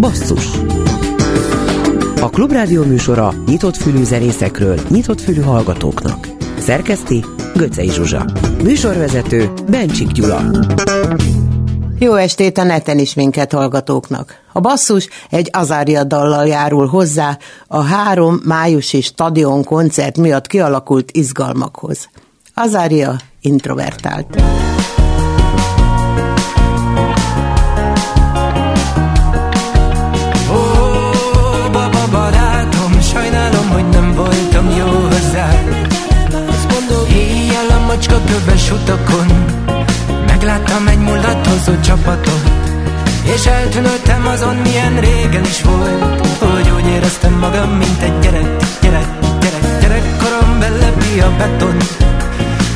Basszus 0.00 0.48
A 2.20 2.30
Klubrádió 2.30 2.84
műsora 2.84 3.34
nyitott 3.46 3.76
fülű 3.76 4.04
zenészekről, 4.04 4.80
nyitott 4.88 5.20
fülű 5.20 5.40
hallgatóknak. 5.40 6.28
Szerkeszti 6.58 7.24
Göcej 7.54 7.88
Zsuzsa. 7.88 8.26
Műsorvezető 8.62 9.52
Bencsik 9.68 10.12
Gyula. 10.12 10.40
Jó 11.98 12.14
estét 12.14 12.58
a 12.58 12.64
neten 12.64 12.98
is 12.98 13.14
minket 13.14 13.52
hallgatóknak. 13.52 14.40
A 14.52 14.60
basszus 14.60 15.08
egy 15.30 15.50
azária 15.52 16.04
dallal 16.04 16.46
járul 16.46 16.86
hozzá 16.86 17.38
a 17.66 17.80
három 17.80 18.40
májusi 18.44 19.00
stadion 19.00 19.64
koncert 19.64 20.18
miatt 20.18 20.46
kialakult 20.46 21.10
izgalmakhoz. 21.10 22.08
Azária 22.54 23.16
introvertált. 23.40 24.42
Macska 38.06 38.20
köves 38.24 38.70
utakon. 38.70 39.26
Megláttam 40.26 40.86
egy 40.86 40.98
mulatozó 40.98 41.80
csapatot 41.80 42.50
És 43.34 43.46
eltűnődtem 43.46 44.26
azon, 44.26 44.56
milyen 44.56 45.00
régen 45.00 45.44
is 45.44 45.62
volt. 45.62 46.26
Hogy 46.38 46.70
úgy 46.76 46.86
éreztem 46.86 47.32
magam, 47.32 47.70
mint 47.70 48.02
egy 48.02 48.18
gyerek, 48.18 48.56
gyerek, 48.80 49.06
gyerek 49.40 49.80
Gyerekkorom 49.80 50.58
belepi 50.58 51.20
a 51.20 51.30
beton. 51.38 51.76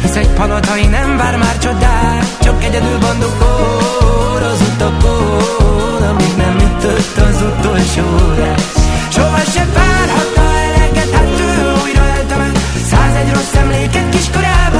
Hisz 0.02 0.16
egy 0.16 0.28
palotai 0.28 0.86
nem 0.86 1.16
vár 1.16 1.36
már 1.36 1.58
csodát 1.58 2.36
Csak 2.42 2.64
egyedül 2.64 2.98
bandukor 2.98 4.42
az 4.52 4.60
utakon 4.72 6.02
Amíg 6.08 6.36
nem 6.36 6.56
ütött 6.56 7.16
az 7.16 7.42
utolsó 7.42 8.02
órás 8.26 8.62
Soha 9.08 9.40
se 9.54 9.66
várhatta 9.74 10.42
eleget, 10.64 11.10
hát 11.10 11.40
ő 11.40 11.72
újra 11.82 12.02
eltemet 12.16 12.58
Százegy 12.90 13.32
rossz 13.32 13.54
emléket 13.54 14.08
kiskorából 14.08 14.79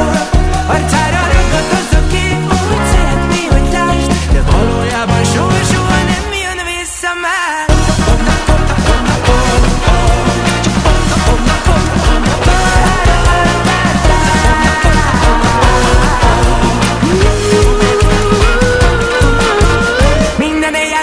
Arcára 0.71 1.23
a 1.93 2.07
kép 2.11 2.53
Úgy 2.53 2.87
szeretné, 2.93 3.47
hogy 3.51 3.73
lásd 3.73 4.11
De 4.33 4.41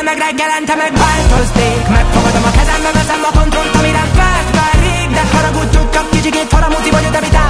meg 0.03 0.17
reggelente 0.17 0.75
megváltoznék. 0.75 1.87
Megfogadom 1.89 2.43
a 2.43 2.51
kezembe, 2.57 2.91
veszem 2.93 3.21
a 3.29 3.37
kontrollt, 3.39 3.75
ami 3.75 3.91
várt 4.15 4.51
már 4.55 4.73
rég. 4.83 5.09
De 5.17 5.23
haragudtuk, 5.33 5.89
csak 5.89 6.09
kicsikét 6.09 6.47
faramuti 6.49 6.89
vagyok, 6.89 7.13
amit 7.15 7.35
árthatnék 7.35 7.46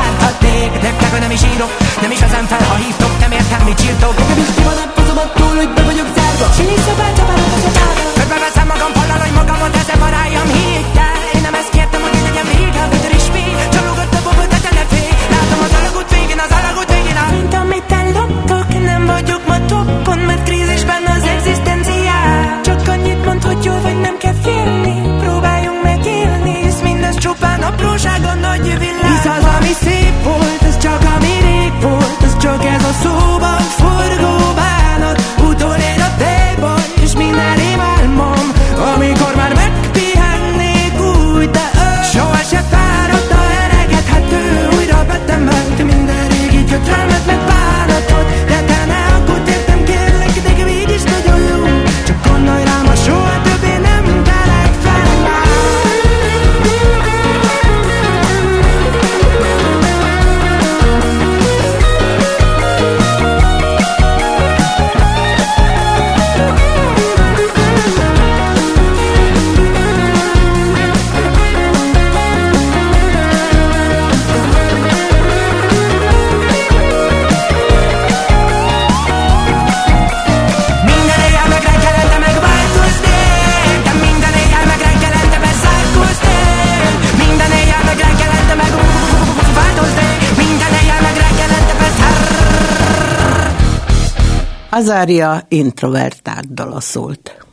Azária 94.87 95.45
introvertált 95.47 96.53
dala 96.53 96.79
szólt. 96.79 97.45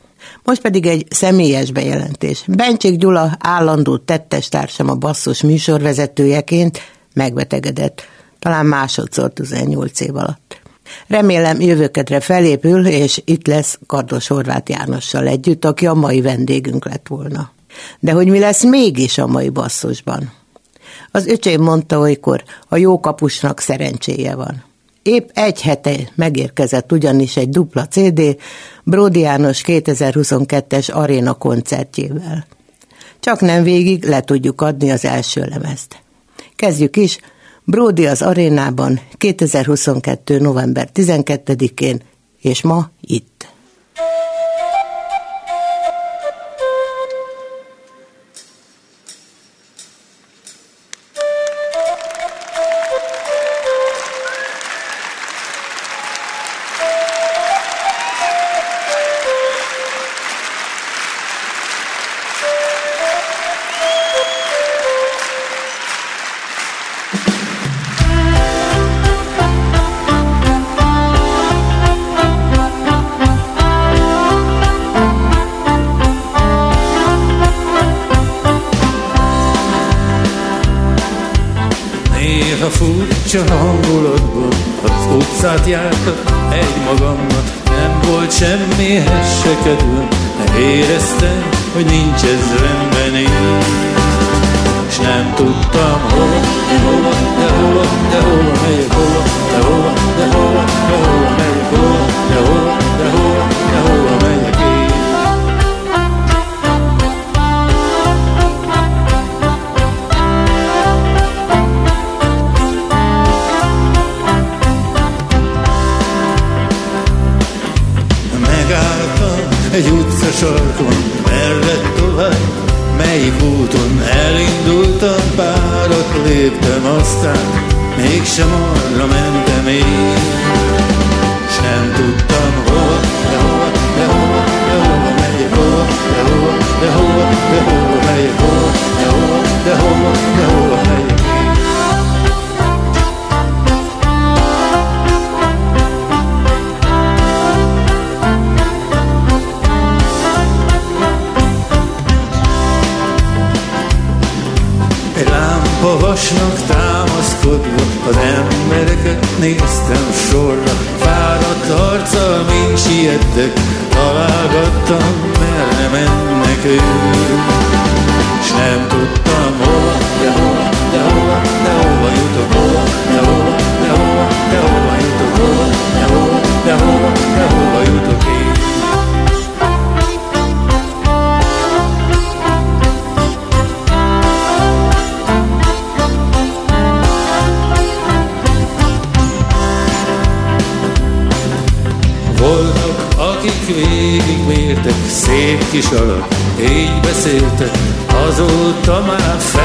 Most 0.43 0.61
pedig 0.61 0.85
egy 0.85 1.05
személyes 1.09 1.71
bejelentés. 1.71 2.43
Bencsik 2.47 2.97
Gyula 2.97 3.37
állandó 3.39 3.97
tettes 3.97 4.49
társam 4.49 4.89
a 4.89 4.95
basszus 4.95 5.41
műsorvezetőjeként 5.41 6.79
megbetegedett, 7.13 8.01
talán 8.39 8.65
másodszor 8.65 9.33
18 9.33 9.99
év 9.99 10.15
alatt. 10.15 10.61
Remélem 11.07 11.61
jövőkedre 11.61 12.19
felépül, 12.19 12.87
és 12.87 13.21
itt 13.25 13.47
lesz 13.47 13.79
Kardos 13.87 14.27
Horváth 14.27 14.71
Jánossal 14.71 15.27
együtt, 15.27 15.65
aki 15.65 15.87
a 15.87 15.93
mai 15.93 16.21
vendégünk 16.21 16.85
lett 16.85 17.07
volna. 17.07 17.51
De 17.99 18.11
hogy 18.11 18.27
mi 18.27 18.39
lesz 18.39 18.63
mégis 18.63 19.17
a 19.17 19.27
mai 19.27 19.49
basszusban? 19.49 20.31
Az 21.11 21.27
öcsém 21.27 21.61
mondta 21.61 21.99
olykor, 21.99 22.43
a 22.67 22.77
jó 22.77 22.99
kapusnak 22.99 23.59
szerencséje 23.59 24.35
van. 24.35 24.63
Épp 25.05 25.29
egy 25.33 25.61
hete 25.61 25.95
megérkezett 26.15 26.91
ugyanis 26.91 27.37
egy 27.37 27.49
dupla 27.49 27.87
CD 27.87 28.37
Bródi 28.83 29.19
János 29.19 29.63
2022-es 29.65 30.93
aréna 30.93 31.33
koncertjével. 31.33 32.45
Csak 33.19 33.39
nem 33.39 33.63
végig 33.63 34.03
le 34.03 34.21
tudjuk 34.21 34.61
adni 34.61 34.91
az 34.91 35.05
első 35.05 35.45
lemezt. 35.49 36.01
Kezdjük 36.55 36.95
is, 36.95 37.19
Bródi 37.63 38.07
az 38.07 38.21
arénában 38.21 39.01
2022. 39.17 40.39
november 40.39 40.89
12-én, 40.93 42.01
és 42.41 42.61
ma 42.61 42.89
itt. 43.01 43.47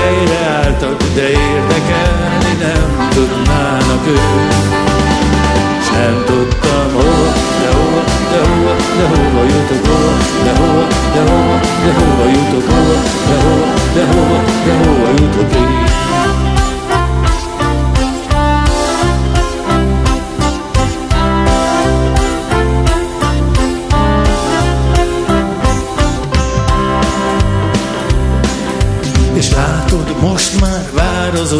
Már 0.00 0.12
fejre 0.12 0.46
álltak, 0.46 1.02
de 1.14 1.28
érdekelni 1.28 2.52
nem 2.58 3.08
tudnának 3.08 4.06
ők. 4.06 4.52
S 5.82 5.88
nem 5.90 6.22
tudtam 6.26 6.92
hova, 6.92 7.32
de 7.60 7.68
hova, 7.76 8.02
de 8.30 8.38
hova, 8.48 8.74
de 8.96 9.06
hova 9.08 9.44
jutok, 9.44 9.86
hova, 9.86 10.12
de 10.44 10.50
hova, 10.58 10.86
de 11.14 11.20
hova, 11.30 11.60
de 11.84 11.92
hova 11.92 12.28
jutok, 12.30 12.69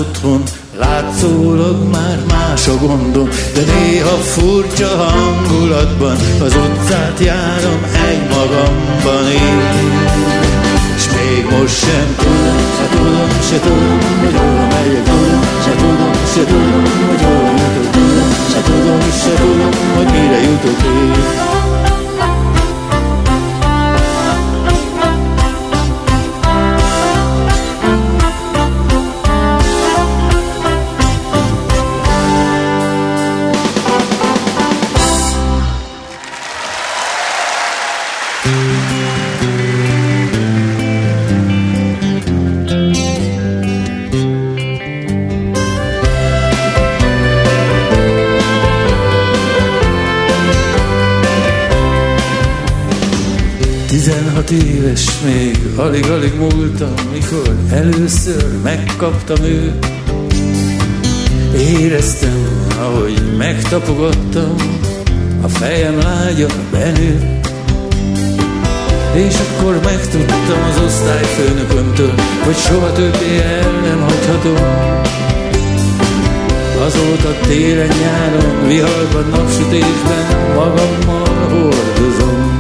otthon, 0.01 0.43
látszólag 0.79 1.89
már 1.93 2.19
más 2.29 2.69
a 2.69 2.77
gondom, 2.77 3.29
de 3.55 3.61
néha 3.73 4.17
furcsa 4.17 4.89
hangulatban 4.97 6.17
az 6.41 6.55
utcát 6.55 7.19
járom 7.21 7.81
egy 8.09 8.23
magamban 8.37 9.27
én. 9.33 9.61
És 10.97 11.05
még 11.17 11.59
most 11.59 11.79
sem 11.79 12.15
tudom, 12.19 12.61
se 12.79 12.87
tudom, 12.97 13.29
se 13.49 13.61
tudom, 13.61 13.99
hogy 14.21 14.35
hova 14.37 14.67
megyek, 14.73 15.05
tudom, 15.05 15.43
se 15.65 15.73
tudom, 15.81 16.13
se 16.35 16.45
tudom, 16.45 16.83
hogy 17.09 17.23
hova 17.23 17.51
jutok, 17.75 17.91
tudom, 17.91 18.31
se 18.53 18.61
tudom, 18.63 19.01
se 19.23 19.35
tudom, 19.43 19.71
hogy 19.97 20.07
mire 20.13 20.41
jutok 20.43 20.83
én. 20.83 21.60
Tizenhat 54.51 54.75
éves 54.75 55.07
még, 55.25 55.59
alig-alig 55.77 56.35
múltam, 56.35 56.95
mikor 57.13 57.55
először 57.71 58.63
megkaptam 58.63 59.45
őt. 59.45 59.87
Éreztem, 61.57 62.69
ahogy 62.79 63.37
megtapogattam, 63.39 64.55
a 65.43 65.49
fejem 65.49 65.99
lágya 65.99 66.47
benőtt. 66.71 67.49
És 69.15 69.35
akkor 69.35 69.81
megtudtam 69.85 70.63
az 70.71 70.83
osztályfőnökömtől, 70.85 72.15
hogy 72.45 72.57
soha 72.57 72.93
többé 72.93 73.41
el 73.41 73.81
nem 73.81 74.01
hagyhatom. 74.01 74.67
Azóta 76.87 77.41
télen-nyáron, 77.47 78.67
viharban, 78.67 79.29
napsütésben 79.31 80.55
magammal 80.55 81.49
hordozom. 81.49 82.60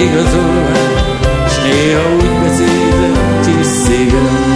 Igazolvány, 0.00 0.94
s 1.48 1.56
néha 1.62 2.14
úgy 2.16 2.40
beszélem, 2.42 3.40
tisztégem. 3.44 4.54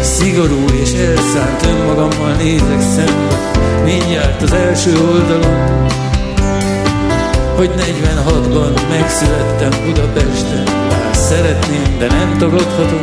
Szigorú 0.00 0.64
és 0.82 0.92
elszánt 0.92 1.66
önmagammal 1.66 2.32
nézek 2.38 2.80
szembe, 2.80 3.40
mindjárt 3.84 4.42
az 4.42 4.52
első 4.52 4.92
oldalon, 5.12 5.86
hogy 7.56 7.70
46-ban 7.76 8.88
megszülettem 8.88 9.84
Budapesten, 9.84 10.64
bár 10.88 11.14
szeretném, 11.14 11.98
de 11.98 12.06
nem 12.06 12.36
tagadhatom. 12.38 13.02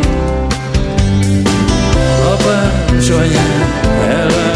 Apám 2.31 2.97
és 2.97 3.09
anyám 3.09 3.63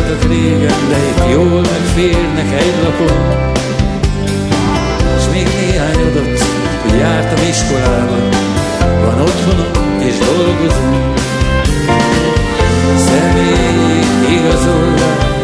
elváltak 0.07 0.31
régen, 0.31 0.89
de 0.89 0.97
itt 0.97 1.31
jól 1.31 1.61
megférnek 1.61 2.61
egy 2.61 2.73
lapon. 2.83 3.51
És 5.17 5.23
még 5.33 5.47
néhány 5.59 6.01
adat, 6.09 6.39
hogy 6.81 6.99
jártam 6.99 7.45
iskolába, 7.49 8.17
van 9.05 9.21
otthonom 9.21 9.99
és 9.99 10.15
dolgozom. 10.17 11.13
Személyi 12.97 13.99
igazolvány, 14.37 15.36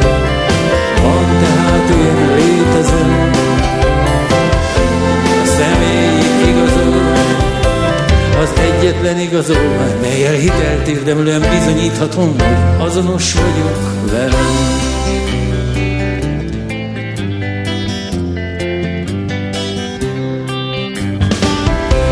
egyetlen 8.64 9.20
igazolvány, 9.20 10.00
melyel 10.02 10.34
hitelt 10.34 10.88
érdemlően 10.88 11.42
bizonyíthatom, 11.42 12.28
hogy 12.28 12.86
azonos 12.88 13.34
vagyok 13.34 14.12
velem. 14.12 14.72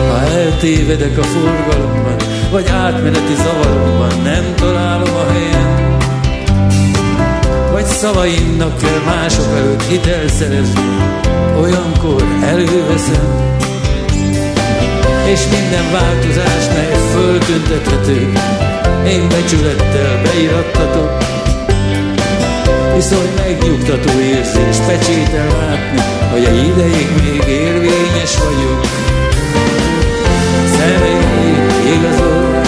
Ha 0.10 0.18
eltévedek 0.18 1.18
a 1.18 1.24
forgalomban, 1.24 2.16
vagy 2.52 2.68
átmeneti 2.68 3.36
zavaromban, 3.36 4.22
nem 4.24 4.54
találom 4.56 5.16
a 5.16 5.32
helyen, 5.32 5.98
vagy 7.72 7.86
szavaimnak 7.86 8.78
kell 8.78 9.00
mások 9.06 9.56
előtt 9.56 9.84
hitel 9.84 10.28
szerezni, 10.28 10.98
olyankor 11.62 12.24
előveszem, 12.44 13.60
és 15.32 15.48
minden 15.48 15.92
változás 15.92 16.68
mely 16.74 16.96
föltüntethető. 17.12 18.32
Én 19.06 19.28
becsülettel 19.30 20.22
beirattatok, 20.24 21.18
viszont 22.96 23.36
megnyugtató 23.38 24.20
érzés 24.20 24.78
pecsétel 24.88 25.48
látni, 25.48 26.02
hogy 26.32 26.44
egy 26.44 26.68
ideig 26.68 27.10
még 27.24 27.44
érvényes 27.48 28.38
vagyok. 28.38 28.86
Szemeig 30.66 31.72
igazol, 31.96 32.62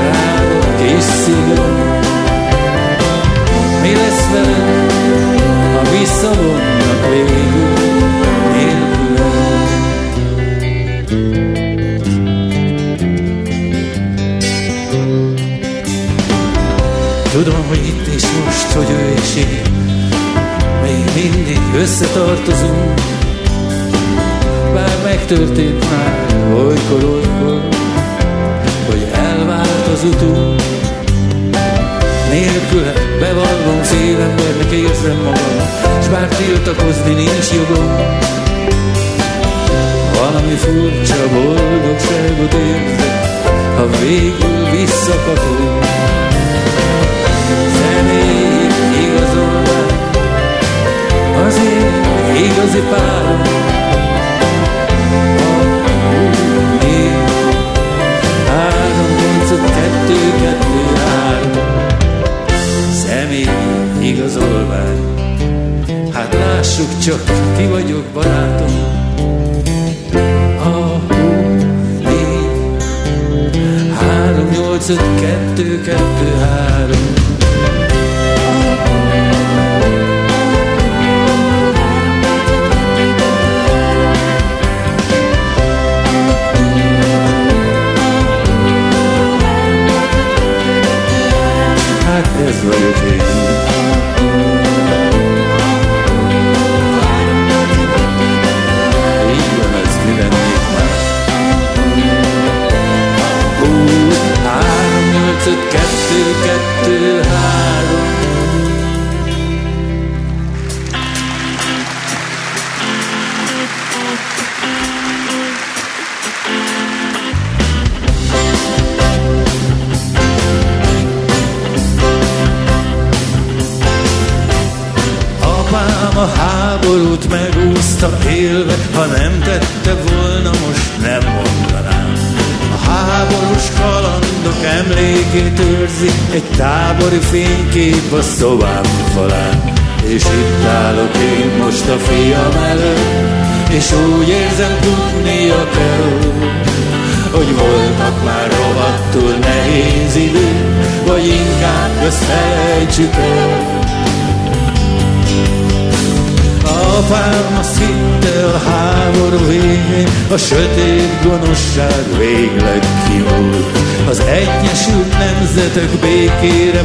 rádom 0.00 0.76
kis 0.76 1.04
szigor, 1.24 1.98
mi 3.82 3.94
lesz 3.94 4.26
veled, 4.32 4.92
ha 5.74 5.90
visszavonnak 5.90 7.08
végül? 7.10 7.97
Tudom, 17.44 17.66
hogy 17.68 17.86
itt 17.86 18.06
és 18.06 18.24
most, 18.44 18.72
hogy 18.72 18.90
ő 18.90 19.14
és 19.16 19.36
én. 19.36 19.72
Még 20.82 21.04
mindig 21.22 21.60
összetartozunk. 21.76 23.00
Bár 24.74 24.96
megtörtént 25.04 25.90
már 25.90 26.26
olykor, 26.54 27.04
olykor 27.04 27.68
Hogy 28.86 29.06
elvált 29.12 29.86
az 29.92 30.04
utunk 30.04 30.62
Nélküle 32.30 32.92
bevallom 33.20 33.82
fél 33.82 34.20
embernek 34.20 34.70
érzem 34.72 35.16
magam 35.16 35.68
S 36.02 36.08
bár 36.08 36.28
tiltakozni 36.28 37.14
nincs 37.14 37.50
jogom. 37.54 37.96
Valami 40.20 40.54
furcsa 40.54 41.28
boldogságot 41.32 42.52
érzek 42.52 43.24
Ha 43.76 43.86
végül 43.86 44.70
visszakapom 44.70 45.78
Zenéig 47.98 48.72
igazolván 49.02 49.86
az 51.46 51.56
én 51.56 52.44
igazi 52.44 52.82
pár. 52.90 53.46
Három, 58.46 59.10
nyolc, 59.20 59.48
kettő, 59.48 60.18
kettő, 60.42 60.82
három. 61.04 61.86
Személy 62.92 63.48
igazolvány. 64.00 64.98
Hát 66.12 66.34
lássuk 66.34 66.98
csak, 66.98 67.22
ki 67.56 67.66
vagyok 67.66 68.04
barátom. 68.14 68.74
Három, 73.94 74.48
nyolc, 74.48 74.88
öt, 74.88 75.20
kettő, 75.20 75.80
kettő, 75.80 76.36
három. 76.40 77.17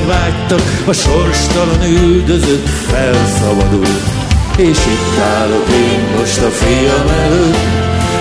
Vágytak, 0.07 0.61
a 0.85 0.93
sorstalan 0.93 1.83
üldözött 1.83 2.67
felszabadult. 2.67 4.03
És 4.57 4.77
itt 4.77 5.19
állok 5.23 5.67
én 5.69 6.17
most 6.17 6.41
a 6.41 6.49
fiam 6.49 7.07
előtt, 7.07 7.57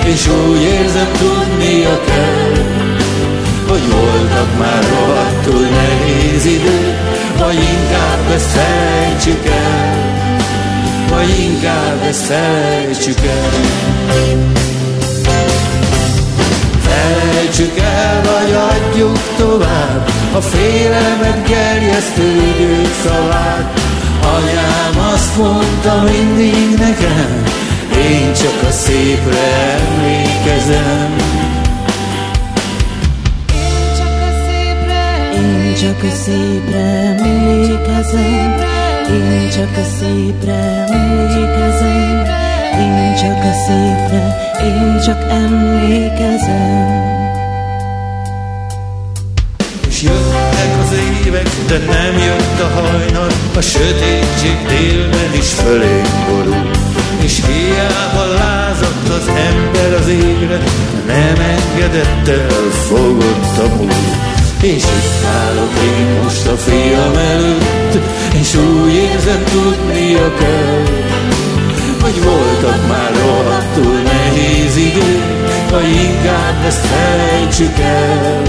és 0.05 0.29
úgy 0.29 0.63
érzem 0.63 1.09
tudnia 1.19 2.01
kell, 2.05 2.53
hogy 3.69 3.91
voltak 3.91 4.59
már 4.59 4.83
rohadtul 4.83 5.67
nehéz 5.67 6.45
idő, 6.45 6.97
vagy 7.39 7.55
inkább 7.55 8.31
ezt 8.35 8.51
felejtsük 8.51 9.47
el 9.47 10.13
vagy 11.13 11.39
inkább 11.41 12.03
ezt 12.03 12.25
felejtsük 12.25 13.19
el. 13.27 14.62
Felejtsük 17.13 17.79
el, 17.79 18.21
vagy 18.21 18.53
adjuk 18.53 19.19
tovább 19.37 20.09
a 20.35 20.41
félelmet 20.41 21.49
gerjesztő 21.49 22.23
idők 22.23 22.95
szavát. 23.05 23.81
Anyám 24.23 25.13
azt 25.15 25.37
mondta 25.37 26.03
mindig 26.03 26.79
nekem, 26.79 27.43
én 27.97 28.33
csak 28.33 28.69
a 28.69 28.71
szépre 28.71 29.79
emlékezem. 29.79 31.17
Én 35.35 35.75
csak 35.81 36.03
a 36.03 36.15
szépre 36.25 36.81
emlékezem, 37.19 38.55
én 39.11 39.51
csak 39.51 39.77
a 39.77 39.85
szépre 39.99 40.87
emlékezem, 40.89 42.23
én 42.81 43.12
csak 43.23 43.45
a 43.45 43.53
szépre, 43.67 44.23
én 44.63 45.01
csak 45.05 45.21
emlékezem. 45.31 47.01
És 49.89 50.03
jöttek 50.03 50.73
az 50.83 50.97
évek, 51.25 51.49
de 51.67 51.79
nem 51.79 52.19
jött 52.19 52.61
a 52.61 52.81
hajnal, 52.81 53.31
a 53.57 53.61
sötétség 53.61 54.57
délben 54.69 55.33
is 55.35 55.49
fölénk 55.53 56.09
borul. 56.29 56.71
És 57.25 57.41
hiába 57.47 58.25
lázadt 58.35 59.09
az 59.09 59.29
ember 59.29 59.93
az 60.01 60.09
égre, 60.09 60.59
nem 61.07 61.37
engedett 61.57 62.29
el, 62.29 62.71
fogott 62.89 63.59
a 63.59 63.77
múlt. 63.77 64.17
És 64.63 64.83
itt 64.83 65.25
állok 65.25 65.73
én 65.85 66.23
most 66.23 66.47
a 66.47 66.57
fiam 66.57 67.15
előtt, 67.15 67.99
és 68.41 68.55
úgy 68.55 68.95
érzem 68.95 69.43
tudnia 69.45 70.35
kell, 70.39 71.12
hogy 72.03 72.23
voltak 72.23 72.89
már 72.89 73.11
rohadtul 73.21 74.01
nehéz 74.03 74.77
idő, 74.77 75.23
vagy 75.71 75.89
inkább 75.89 76.65
ezt 76.67 76.87
felejtsük 76.87 77.79
el. 77.79 78.43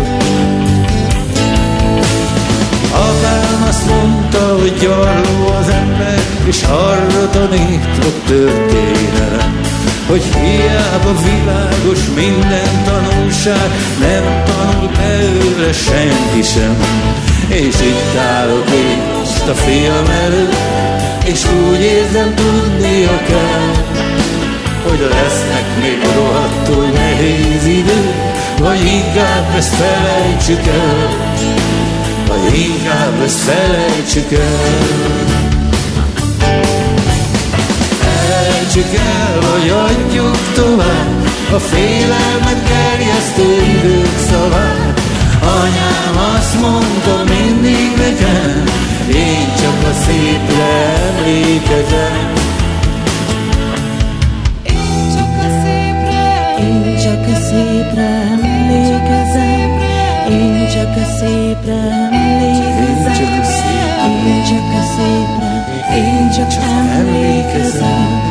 Apám 2.91 3.65
azt 3.67 3.86
mondta, 3.89 4.57
hogy 4.60 4.74
gyarló 4.81 5.48
az 5.60 5.69
ember, 5.69 6.19
és 6.45 6.63
arra 6.63 7.29
tanít 7.29 7.98
a 8.00 8.27
történelem, 8.27 9.62
hogy 10.07 10.24
hiába 10.24 11.13
világos 11.24 12.00
minden 12.15 12.83
tanulság, 12.86 13.69
nem 14.00 14.43
tanul 14.45 14.89
belőle 14.98 15.74
senki 15.74 16.41
sem. 16.41 16.77
És 17.48 17.75
itt 17.81 18.17
állok 18.17 18.69
én 18.69 19.13
a 19.50 19.53
fiam 19.53 20.05
előtt, 20.25 20.92
és 21.24 21.46
úgy 21.70 21.82
érzem 21.82 22.34
tudnia 22.36 23.22
kell, 23.27 23.72
hogy 24.88 25.00
lesznek 25.00 25.65
még 25.82 26.00
rohadtul 26.15 26.86
nehéz 26.86 27.65
idő, 27.65 28.12
vagy 28.60 28.86
inkább 28.86 29.56
ezt 29.58 29.75
felejtsük 29.75 30.68
el, 30.68 31.08
vagy 32.27 32.58
inkább 32.60 33.22
ezt 33.24 33.39
felejtsük 33.39 34.32
el. 34.32 35.22
Felejtsük 38.00 38.96
el, 38.96 39.39
vagy 39.39 39.70
adjuk 39.70 40.38
tovább 40.56 41.25
a 41.53 41.60
félelmet 41.60 42.68
gerjesztő 42.68 43.62
idők 43.77 44.18
szavát. 44.30 45.01
Anyám 45.42 46.36
azt 46.36 46.60
mondta 46.62 47.24
mindig 47.34 47.92
nekem, 47.98 48.63
én 49.12 49.48
csak 49.62 49.89
a 49.89 49.93
szépre 49.93 50.72
emlékezem. 51.10 52.33
Én 54.63 55.15
csak 55.15 55.38
a 55.38 55.50
szépre 55.63 56.24
Én 56.60 56.98
csak 57.03 57.25
a 57.27 57.39
szépre 57.39 58.07
emlékezem. 58.31 59.69
Én 60.29 60.67
csak 60.74 60.95
a 60.95 61.05
szépre 61.17 61.79
emlékezem. 62.12 63.13
Én 64.25 64.43
csak 64.43 64.74
a 64.74 64.83
szépre 64.95 65.53
Én 65.95 66.31
csak 66.31 66.63
emlékezem. 66.98 68.22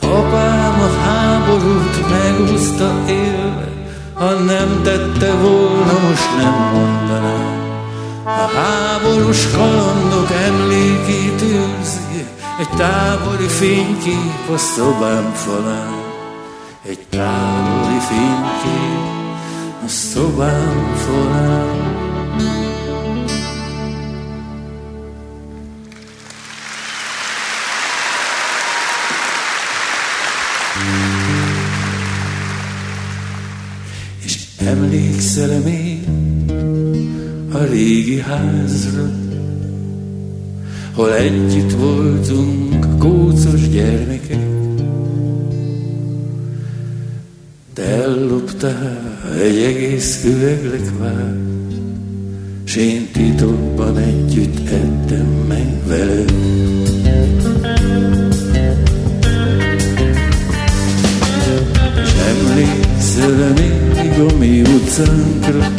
Apám 0.00 0.80
a 0.80 1.00
háborút 1.04 2.08
megúszta 2.10 3.04
én 3.08 3.25
ha 4.16 4.30
nem 4.30 4.80
tette 4.82 5.34
volna, 5.34 5.98
most 6.08 6.36
nem 6.36 6.70
mondanám. 6.72 7.64
A 8.24 8.56
háborús 8.56 9.50
kalandok 9.50 10.30
emlékét 10.30 11.42
őrzi, 11.42 12.26
egy 12.58 12.68
távoli 12.76 13.46
fénykép 13.46 14.48
a 14.54 14.56
szobám 14.56 15.32
falán. 15.32 16.04
Egy 16.82 17.06
távoli 17.10 17.98
fénykép 18.08 19.14
a 19.84 19.88
szobám 19.88 20.94
falán. 21.06 22.65
Emlékszel 34.86 35.60
még 35.64 36.08
a 37.52 37.58
régi 37.58 38.20
házra, 38.20 39.10
hol 40.94 41.14
együtt 41.14 41.72
voltunk 41.72 42.98
kócos 42.98 43.68
gyermekek. 43.68 44.46
Te 47.72 47.82
elloptál 47.82 49.18
egy 49.40 49.58
egész 49.58 50.24
üveglekvár, 50.24 51.34
s 52.64 52.76
én 52.76 53.08
titokban 53.12 53.96
együtt 53.96 54.68
ettem 54.68 55.26
meg 55.48 55.86
veled. 55.86 56.32
És 62.02 62.12
emlékszel 62.28 63.52
még 63.52 63.75
a 64.18 64.36
mi 64.38 64.60
utcánkra, 64.60 65.72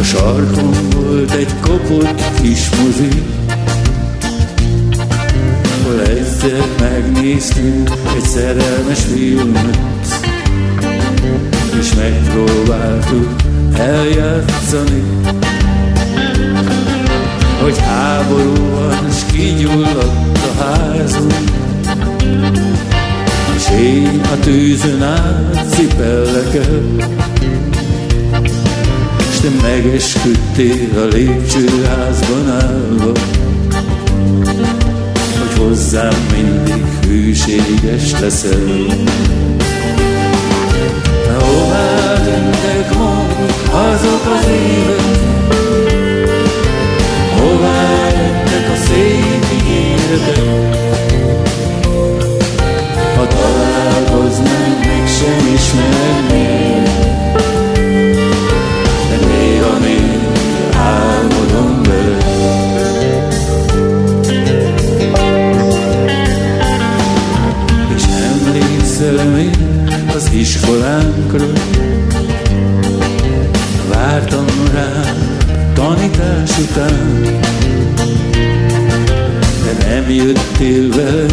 a 0.00 0.02
sarkon 0.02 0.74
volt 0.94 1.30
egy 1.30 1.54
kopott 1.60 2.40
kis 2.40 2.68
mozi, 2.70 3.22
ahol 5.80 6.00
egyszer 6.00 6.64
megnéztünk 6.80 7.90
egy 8.16 8.24
szerelmes 8.24 9.00
filmet, 9.00 9.78
és 11.80 11.94
megpróbáltuk 11.94 13.28
eljátszani, 13.78 15.02
hogy 17.62 17.78
háború 17.78 18.70
van, 18.70 19.06
és 19.08 19.32
kigyulladt 19.32 20.38
a 20.38 20.62
házunk, 20.62 21.34
és 23.66 23.80
én 23.80 24.20
a 24.32 24.38
tűzön 24.40 25.02
át 25.02 25.66
cipellek 25.70 26.54
el, 26.54 26.82
és 29.30 29.36
te 29.40 29.48
megesküdtél 29.62 30.98
a 30.98 31.04
lépcsőházban 31.04 32.50
állva, 32.50 33.12
hogy 35.38 35.58
hozzám 35.58 36.14
mindig 36.32 36.84
hűséges 37.06 38.20
leszel. 38.20 38.86
Hová 41.38 42.14
tűntek 42.24 42.94
mond 42.94 43.34
azok 43.70 44.26
az 44.38 44.46
évek, 44.48 45.00
hová 47.38 48.10
lettek 48.10 48.70
a 48.72 48.76
szép 48.86 49.46
ígéretek, 49.52 50.74
találkoznánk, 53.16 53.55
meg 55.50 55.58
sem 55.58 55.78
ismernék. 55.78 56.84
De 70.08 70.14
az 70.14 70.30
iskolánkra, 70.32 71.46
vártam 73.88 74.44
rá 74.72 75.14
tanítás 75.74 76.58
után, 76.58 77.22
de 79.64 79.86
nem 79.88 80.10
jöttél 80.10 80.88
velem 80.88 81.25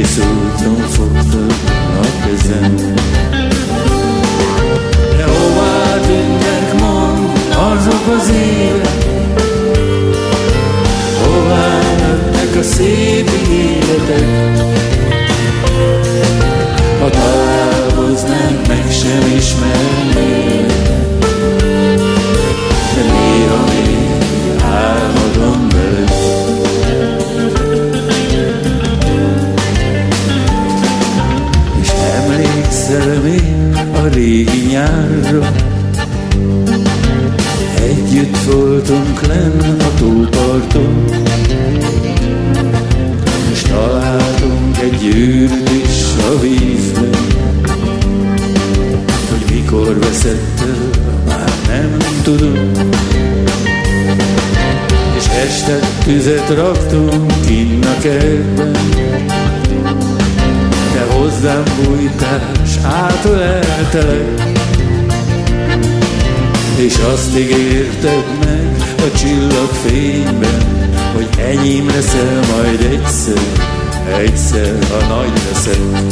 és 0.00 0.16
egész 0.16 0.26
úton 0.54 1.09
te 61.40 61.46
hozzám 61.46 61.62
bújtál, 61.84 62.52
s 62.66 62.76
átöleltelek, 62.82 64.42
és 66.76 66.96
azt 67.12 67.38
ígérted 67.38 68.24
meg 68.44 68.76
a 68.96 69.16
csillagfényben, 69.18 70.88
hogy 71.14 71.28
enyém 71.38 71.86
leszel 71.86 72.40
majd 72.56 72.80
egyszer, 72.92 73.42
egyszer, 74.18 74.78
ha 74.90 75.14
nagy 75.14 75.32
leszel. 75.52 76.08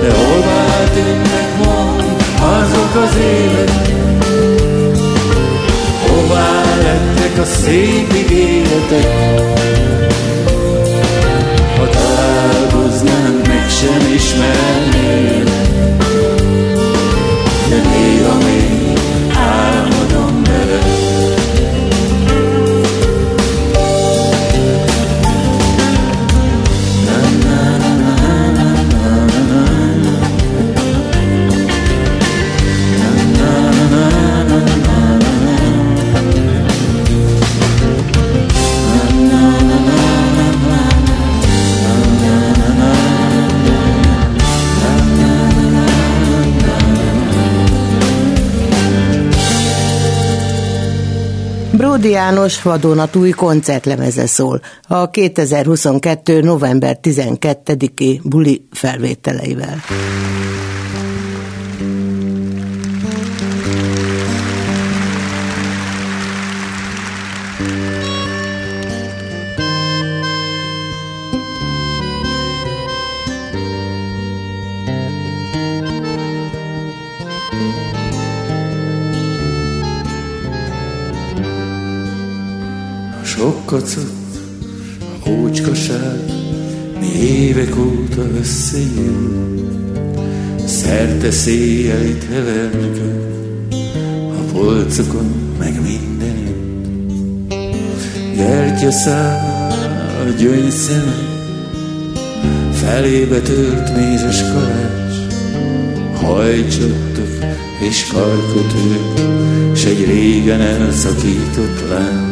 De 0.00 0.12
hová 0.12 0.84
tűnnek 0.94 1.64
mond 1.64 2.16
azok 2.40 2.94
az 3.04 3.16
évek, 3.16 3.70
hová 6.06 6.62
lettek 6.82 7.38
a 7.38 7.44
szép 7.44 8.12
ígéretek, 8.14 9.32
találkoznánk, 13.02 13.46
meg 13.46 13.70
sem 13.70 14.12
ismernél, 14.14 15.44
de 17.68 17.76
néha 17.76 18.11
Bódi 52.02 52.14
János 52.14 52.62
vadonatúj 52.62 53.30
koncertlemeze 53.30 54.26
szól 54.26 54.60
a 54.88 55.10
2022. 55.10 56.40
november 56.40 56.98
12-i 57.02 58.20
buli 58.22 58.66
felvételeivel. 58.70 59.82
Sok 83.36 83.66
kacat, 83.66 84.12
a 85.24 85.28
ócskaság, 85.28 86.18
mi 87.00 87.06
évek 87.06 87.76
óta 87.78 88.22
összejön. 88.38 89.70
Szerte 90.66 91.30
széjjelit 91.30 92.24
hevernek 92.32 93.00
a 94.38 94.52
polcokon, 94.52 95.54
meg 95.58 95.80
mindenütt. 95.82 97.54
Gyertyaszál, 98.36 99.70
a 100.26 100.40
gyöngyszeme, 100.40 101.16
felébe 102.72 103.40
tört 103.40 103.96
mézes 103.96 104.42
kalács, 104.42 105.34
hajcsottak 106.14 107.56
és 107.80 108.06
karkötők, 108.06 109.26
s 109.76 109.84
egy 109.84 110.04
régen 110.04 110.60
elszakított 110.60 111.88
lánc. 111.88 112.31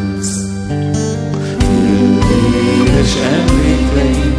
Édes 2.54 3.14
emlékeim, 3.16 4.34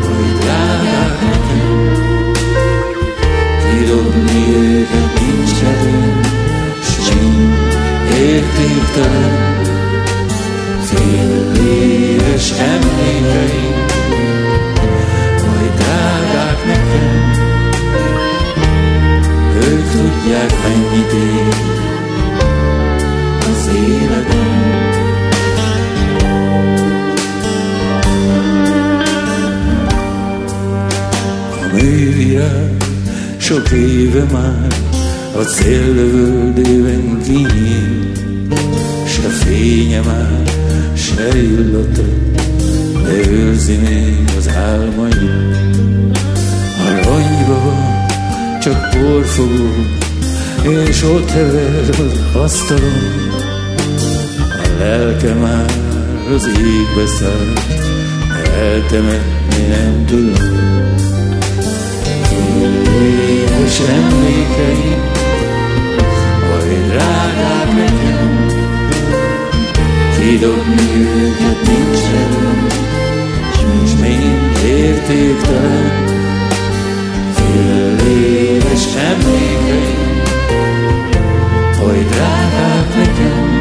hogy 0.00 0.38
drágák 0.40 1.20
nekem, 1.20 1.92
kidobni 3.62 4.54
őket 4.56 5.20
nincs 5.20 5.62
erőm, 5.62 6.20
s 6.82 7.10
mind 7.20 7.54
értéktelen. 8.18 9.64
Fél 10.82 11.52
éves 11.66 12.50
emlékeim, 12.50 13.84
hogy 15.38 15.70
drágák 15.76 16.66
nekem, 16.66 17.30
ők 19.56 19.90
tudják 19.90 20.52
mennyit 20.62 21.12
ér 21.12 21.75
művirág 32.36 32.76
sok 33.38 33.70
éve 33.70 34.24
már 34.32 34.66
a 35.34 35.40
céllövöldében 35.40 37.20
kinyíl, 37.24 38.12
se 39.06 39.28
fénye 39.28 40.00
már, 40.00 40.42
se 40.94 41.38
illata, 41.38 42.02
de 43.02 43.30
őrzi 43.30 43.76
még 43.76 44.24
az 44.38 44.48
álmait. 44.48 45.14
A 46.78 47.04
rongyba 47.04 47.60
van 47.64 48.06
csak 48.60 48.90
porfogó, 48.90 49.70
és 50.88 51.02
ott 51.02 51.30
hever 51.30 51.88
az 51.88 52.40
asztalon. 52.42 53.24
A 54.38 54.78
lelke 54.78 55.34
már 55.34 55.72
az 56.34 56.46
égbe 56.46 57.06
szállt, 57.18 57.60
eltemetni 58.54 59.66
nem 59.68 60.04
tudom. 60.06 60.95
És 63.78 63.82
emlékeim, 63.82 65.02
hogy 66.50 66.86
drágák 66.88 67.74
nekem, 67.74 68.46
kidobni 70.18 70.92
őket 70.94 71.62
nincs 71.66 72.04
erőm, 72.22 72.66
és 73.84 73.90
mind 74.00 74.64
értéktelen. 74.64 76.04
Fél 77.34 78.08
éves 78.08 78.86
emlékeim, 79.10 80.22
hogy 81.78 82.06
drágák 82.06 82.96
nekem, 82.96 83.60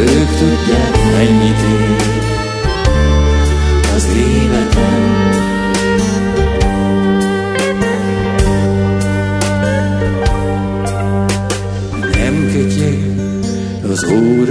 ők 0.00 0.28
tudják 0.38 0.96
mennyit 1.16 1.58
ér 1.58 1.89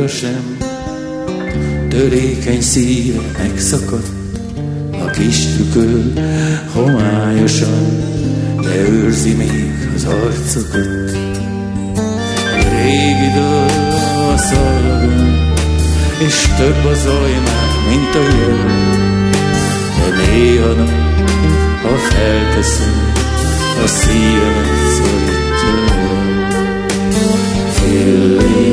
sem, 0.10 0.58
törékeny 1.90 2.62
szíve 2.62 3.22
megszakadt, 3.38 4.08
a 4.92 5.06
kis 5.06 5.46
tükör 5.58 6.14
homályosan, 6.74 8.04
de 8.62 8.76
őrzi 8.76 9.34
még 9.34 9.90
az 9.96 10.06
arcokat. 10.06 11.12
Régi 12.72 13.32
dal 13.36 13.70
a 14.34 14.38
szalagon, 14.38 15.54
és 16.26 16.48
több 16.58 16.86
a 16.86 16.94
zaj 16.94 17.32
már, 17.32 17.70
mint 17.90 18.16
a 18.16 18.22
jel, 18.22 18.68
de 20.00 20.32
néha 20.32 20.74
nap, 20.74 20.92
ha 21.82 21.98
felteszem, 21.98 23.12
a 23.84 23.88
szívemet 23.88 24.94
szorítja 24.98 25.96
el. 25.96 26.10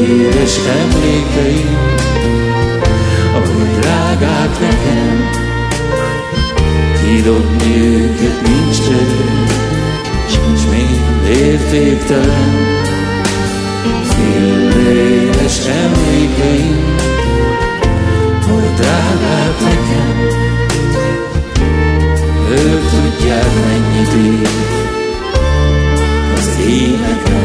Éves 0.08 0.58
emlékeim, 0.80 1.78
ahogy 3.34 3.80
drágák 3.80 4.60
nekem, 4.60 5.30
kidobni 7.02 7.80
őket 7.84 8.42
nincs 8.42 8.88
erő, 8.88 9.46
sincs 10.28 10.60
mind 10.70 11.28
értéktelen. 11.36 12.54
Fél 14.08 14.70
éves 14.92 15.58
emlékeim, 15.66 16.94
hogy 18.48 18.74
drágák 18.76 19.60
nekem, 19.60 20.28
ők 22.50 22.82
tudják 22.90 23.50
mennyit 23.66 24.12
ér 24.12 24.48
az 26.36 26.64
énekem. 26.66 27.35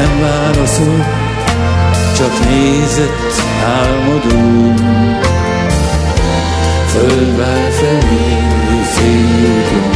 Nem 0.00 0.20
válaszol, 0.20 1.06
csak 2.16 2.48
nézett 2.48 3.42
álmodó. 3.64 4.74
Földvár 6.86 7.70
felé, 7.70 8.36
félúton. 8.84 9.90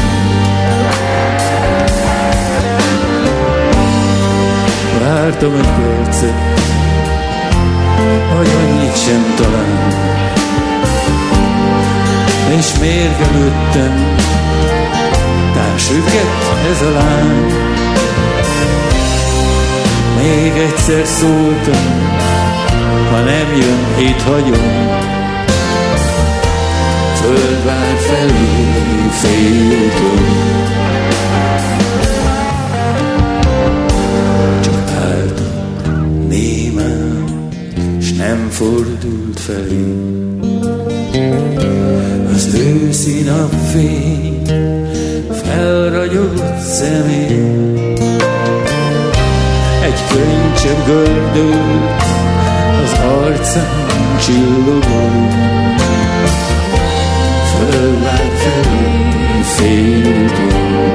Vártam 5.01 5.55
egy 5.55 5.69
percet, 5.69 6.35
hogy 8.37 8.49
annyit 8.49 8.97
sem 9.05 9.35
talán. 9.37 9.93
És 12.59 12.79
mérgelődtem, 12.81 14.17
társüket 15.55 16.57
ez 16.71 16.83
a 16.83 16.91
lány. 16.91 17.84
Még 20.25 20.53
egyszer 20.57 21.07
szóltam, 21.07 22.09
ha 23.11 23.17
nem 23.17 23.57
jön, 23.57 24.09
itt 24.09 24.21
hagyom. 24.21 25.03
Földvár 27.15 27.97
felé 27.97 28.71
félúton. 29.11 30.25
Csak 34.61 34.91
álltam 34.91 36.27
némán, 36.29 37.49
s 38.01 38.13
nem 38.13 38.49
fordult 38.51 39.41
felé. 39.41 39.95
Az 42.35 42.55
őszi 42.55 43.23
napfény 43.23 44.43
felragyott 45.45 46.59
szemén. 46.59 48.14
Egy 49.85 50.05
könycsebb 50.09 50.87
gördült 50.87 52.03
az 52.85 52.93
arcán 52.93 53.87
csillogó. 54.21 55.29
Fölvár 57.51 58.31
felé 58.37 59.41
félúton. 59.43 60.93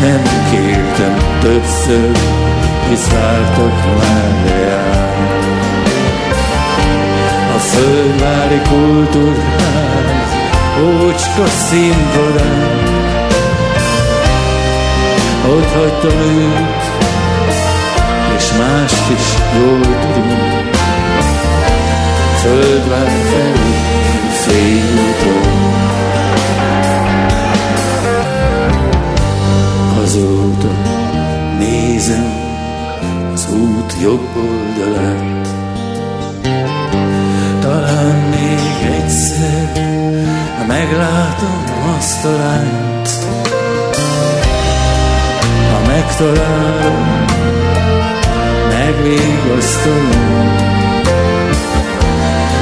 Nem 0.00 0.22
kértem 0.50 1.16
többször, 1.40 2.10
hisz 2.88 3.10
vártak 3.10 3.84
már 3.98 4.44
reál. 4.46 5.12
A 7.54 7.58
fölvári 7.58 8.60
kultúrház, 8.68 10.34
ócska 10.82 11.46
színpadán. 11.46 12.93
Ott 15.48 15.70
hagytam 15.72 16.18
őt, 16.18 16.82
és 18.36 18.52
mást 18.58 19.10
is 19.10 19.26
jól 19.58 19.80
tudunk. 19.80 20.76
Földvár 22.40 23.10
felé 23.30 23.74
félúton. 24.44 25.62
Azóta 30.02 30.70
nézem 31.58 32.32
az 33.32 33.48
út 33.52 33.94
jobb 34.02 34.28
oldalát. 34.36 35.48
Talán 37.60 38.28
még 38.30 38.92
egyszer 39.02 39.72
meglátom 40.66 41.64
azt 41.98 42.24
a 42.24 42.30
lányt. 42.30 42.83
Megtalálom, 46.04 47.24
megvigasztalom. 48.68 50.56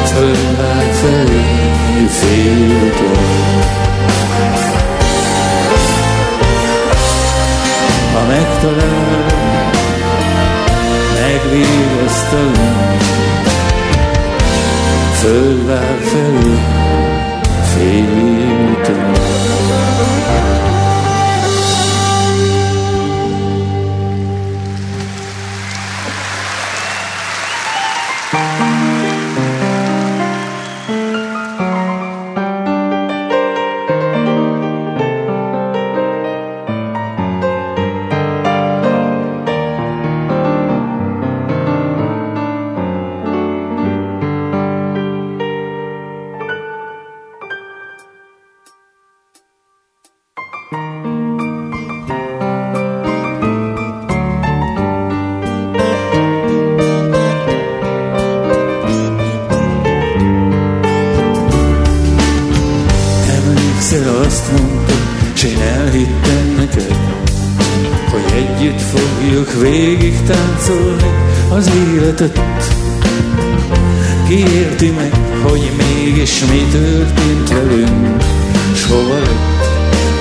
Földvár 0.05 0.92
felé 1.00 2.07
félúton. 2.09 3.20
Ha 8.14 8.26
megtalálom, 8.26 9.26
megvigasztalom, 11.20 12.96
földvár 15.20 15.98
felé, 16.00 16.59
félúton. 17.74 19.12
Együtt 68.62 68.81
fogjuk 68.81 69.53
végig 69.61 70.14
táncolni 70.27 71.11
az 71.48 71.70
életet. 71.94 72.40
Ki 74.29 74.35
érti 74.35 74.90
meg, 74.90 75.12
hogy 75.42 75.70
mégis 75.77 76.40
mi 76.40 76.66
történt 76.72 77.48
velünk, 77.48 78.22
s 78.75 78.85
hova 78.85 79.18
lett, 79.18 79.66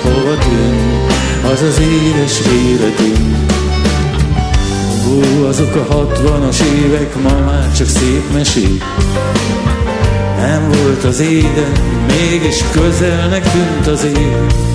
hova 0.01 0.38
tűnt 0.38 1.13
az 1.51 1.62
az 1.62 1.80
édes 1.80 2.39
életünk. 2.39 3.51
Hú, 5.04 5.45
azok 5.45 5.75
a 5.75 5.93
hatvanas 5.93 6.60
évek 6.60 7.15
ma 7.21 7.39
már 7.45 7.73
csak 7.73 7.88
szép 7.88 8.34
mesék, 8.34 8.84
nem 10.38 10.71
volt 10.71 11.04
az 11.04 11.19
éden, 11.19 11.71
mégis 12.08 12.63
közelnek 12.71 13.51
tűnt 13.51 13.88
az 13.88 14.04
ég. 14.04 14.69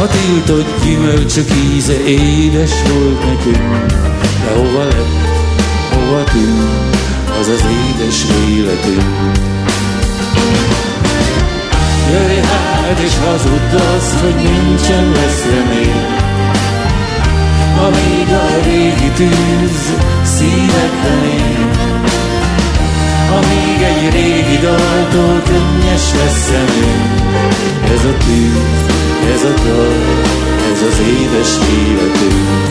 A 0.00 0.06
tiltott 0.06 0.84
gyümölcsök 0.84 1.50
íze 1.74 2.00
édes 2.04 2.82
volt 2.82 3.24
nekünk, 3.24 3.86
de 4.44 4.52
hova 4.54 4.84
lett, 4.84 5.28
hova 5.92 6.24
tűnt 6.24 6.96
az 7.40 7.48
az 7.48 7.64
édes 7.64 8.24
életünk. 8.48 9.38
Jöjj 12.10 12.40
hát 12.40 12.98
és 12.98 13.12
hazudd 13.24 13.80
azt, 13.96 14.20
hogy 14.20 14.34
nincsen 14.34 15.10
lesz 15.10 15.44
remény, 15.44 16.04
amíg 17.86 18.28
a 18.32 18.62
régi 18.64 19.10
tűz 19.16 19.92
szívekben 20.22 22.19
Amíg 23.36 23.82
egy 23.82 24.12
régi 24.12 24.58
daltól 24.58 25.42
könnyes 25.44 26.14
lesz 26.18 26.40
szemünk. 26.48 27.20
Ez 27.94 28.04
a 28.04 28.16
tűz, 28.24 28.80
ez 29.34 29.42
a 29.42 29.54
dal, 29.64 29.94
ez 30.72 30.82
az 30.90 30.98
édes 30.98 31.52
életünk. 31.88 32.68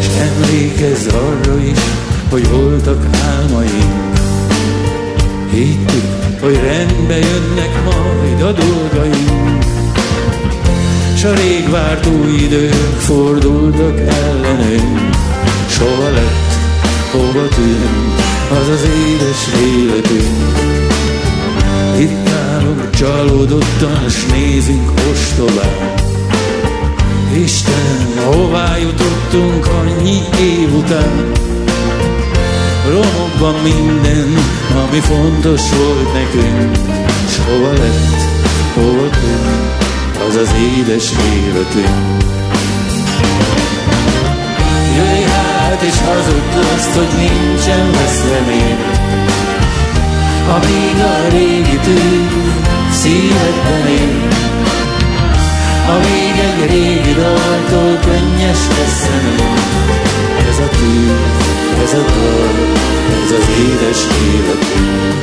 S 0.00 0.06
emlékezz 0.20 1.06
arra 1.06 1.58
is, 1.58 1.80
hogy 2.30 2.50
voltak 2.50 3.06
álmaink. 3.24 4.18
Hittük, 5.50 6.04
hogy 6.40 6.54
rendbe 6.54 7.18
jönnek 7.18 7.84
majd 7.84 8.42
a 8.42 8.52
dolgaink. 8.52 9.59
S 11.20 11.24
a 11.24 11.34
rég 11.34 11.70
vártó 11.70 12.10
idők 12.38 12.98
fordultak 12.98 13.98
ellenünk, 13.98 15.00
Soha 15.68 16.10
lett, 16.10 16.52
hova 17.12 17.48
tűnt 17.48 18.20
az 18.50 18.68
az 18.68 18.82
édes 18.82 19.62
életünk. 19.62 20.58
Itt 21.98 22.28
állunk 22.28 22.90
csalódottan, 22.90 24.08
s 24.08 24.26
nézünk 24.26 24.90
ostobán. 25.12 25.94
Isten, 27.44 28.24
hová 28.24 28.76
jutottunk 28.76 29.66
annyi 29.66 30.18
év 30.40 30.74
után? 30.74 31.32
Romokban 32.90 33.54
minden, 33.62 34.34
ami 34.86 35.00
fontos 35.00 35.70
volt 35.70 36.12
nekünk, 36.12 36.76
s 37.28 37.38
hova 37.46 37.72
lett, 37.72 38.20
hova 38.74 39.08
tűnt 39.10 39.80
az 40.28 40.36
az 40.36 40.54
édes 40.78 41.12
életünk. 41.34 42.24
Jöjj 44.96 45.22
hát 45.22 45.82
és 45.82 45.98
hazudd 46.06 46.64
azt, 46.74 46.94
hogy 46.96 47.08
nincsen 47.16 47.90
lesz 47.90 48.24
remény, 48.28 48.78
amíg 50.48 51.04
a 51.04 51.28
régi 51.28 51.78
tűz 51.78 52.30
szívedben 52.90 53.86
él. 53.86 54.28
Amíg 55.88 56.36
egy 56.48 56.70
régi 56.70 57.14
daltól 57.14 57.98
könnyes 58.04 58.58
lesz 58.78 59.08
ez 60.50 60.58
a 60.58 60.68
tűz, 60.68 61.82
ez 61.82 61.92
a 61.92 62.02
dal, 62.02 62.48
ez 63.24 63.30
az 63.30 63.48
édes 63.58 64.06
életünk. 64.34 65.20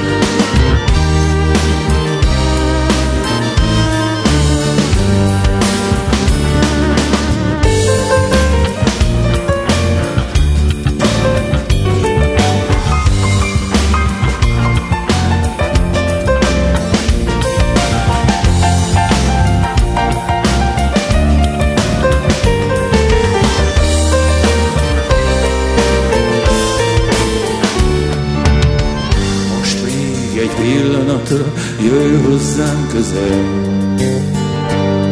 Jöjj 31.88 32.16
hozzám 32.26 32.88
közel. 32.92 33.40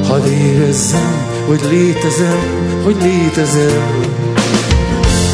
Hadd 0.07 0.25
érezzem, 0.25 1.15
hogy 1.47 1.61
létezem, 1.69 2.39
hogy 2.83 2.95
létezel. 3.01 3.83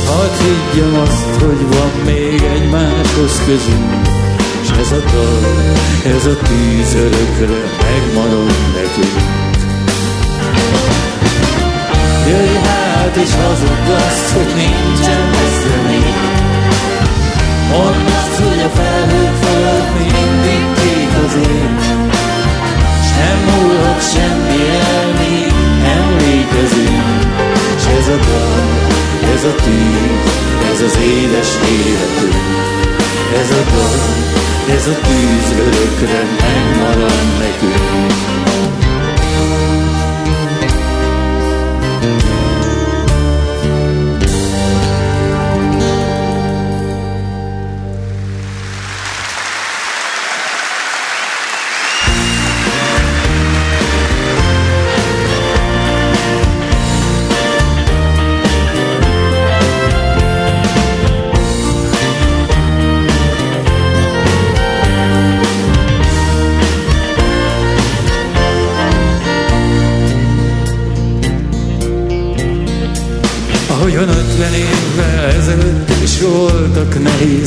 Hadd 0.06 0.36
higgyem 0.44 1.00
azt, 1.02 1.42
hogy 1.44 1.62
van 1.76 1.92
még 2.06 2.42
egymáshoz 2.42 3.42
közünk, 3.46 4.08
és 4.62 4.70
ez 4.80 4.92
a 4.92 5.02
dal, 5.14 5.44
ez 6.16 6.26
a 6.26 6.38
tíz 6.48 6.94
örökre 6.94 7.62
megmarad 7.82 8.52
nekünk. 8.76 9.40
Jöjj 12.28 12.58
hát 12.66 13.16
és 13.16 13.34
hazudd 13.44 13.96
azt, 13.96 14.30
hogy 14.30 14.54
nincsen 14.56 15.30
lesz 15.32 15.62
remény, 15.72 16.40
Mondd 17.72 18.06
azt, 18.06 18.40
hogy 18.48 18.60
a 18.60 18.70
felhők 18.70 19.36
fölött 19.44 20.00
még 20.00 20.31
kék 21.12 21.24
az 21.26 21.36
ég, 21.36 21.80
S 23.04 23.10
nem 23.18 23.38
múlhat 23.48 24.02
semmi 24.14 24.60
el, 24.94 25.08
még 25.20 25.54
emlékezünk. 25.98 27.20
S 27.80 27.86
ez 27.86 28.08
a 28.08 28.18
dal, 28.28 28.64
ez 29.34 29.44
a 29.44 29.56
tűz, 29.56 30.32
ez 30.72 30.82
az 30.82 30.98
édes 31.04 31.50
életünk. 31.70 32.36
Ez 33.42 33.50
a 33.52 33.64
dal, 33.74 34.00
ez 34.76 34.88
a 34.88 34.96
tűz 35.08 35.60
örökre 35.60 36.24
megmarad 36.42 37.28
nekünk. 37.40 38.51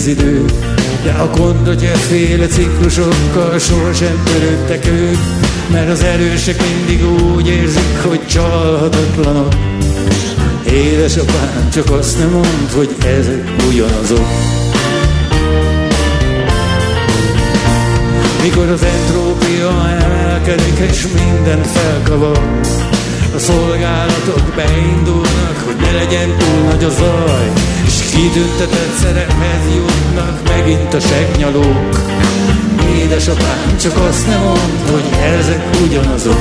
Nehéz 0.05 0.07
idő, 0.07 0.45
de 1.03 1.13
a 1.13 1.31
féle 1.97 2.47
ciklusokkal 2.47 3.59
sohasem 3.59 4.23
törődtek 4.25 4.87
ők, 4.87 5.19
mert 5.71 5.91
az 5.91 6.03
erősek 6.03 6.63
mindig 6.63 7.07
úgy 7.35 7.49
érzik, 7.49 8.03
hogy 8.07 8.27
csalhatatlanok. 8.27 9.55
Édesapám 10.67 11.71
csak 11.73 11.91
azt 11.91 12.19
nem 12.19 12.31
mond, 12.31 12.71
hogy 12.75 12.95
ezek 13.19 13.51
ugyanazok. 13.69 14.27
Mikor 18.43 18.69
az 18.69 18.83
entrópia 18.83 19.89
emelkedik 20.01 20.79
és 20.91 21.07
minden 21.15 21.63
felkavar, 21.63 22.41
a 23.35 23.39
szolgálatok 23.39 24.53
beindulnak, 24.57 25.57
hogy 25.67 25.77
ne 25.77 25.93
legyen 25.93 26.37
túl 26.39 26.63
nagy 26.71 26.85
a 26.85 26.91
zaj, 26.91 27.53
Kitüntetett 28.15 28.95
szerephez 29.01 29.75
jutnak 29.75 30.49
megint 30.49 30.95
a 30.95 31.01
segnyalók. 31.01 32.01
Édesapám, 33.03 33.77
csak 33.81 33.97
azt 34.09 34.27
nem 34.27 34.41
mond, 34.41 34.91
hogy 34.91 35.05
ezek 35.39 35.63
ugyanazok. 35.85 36.39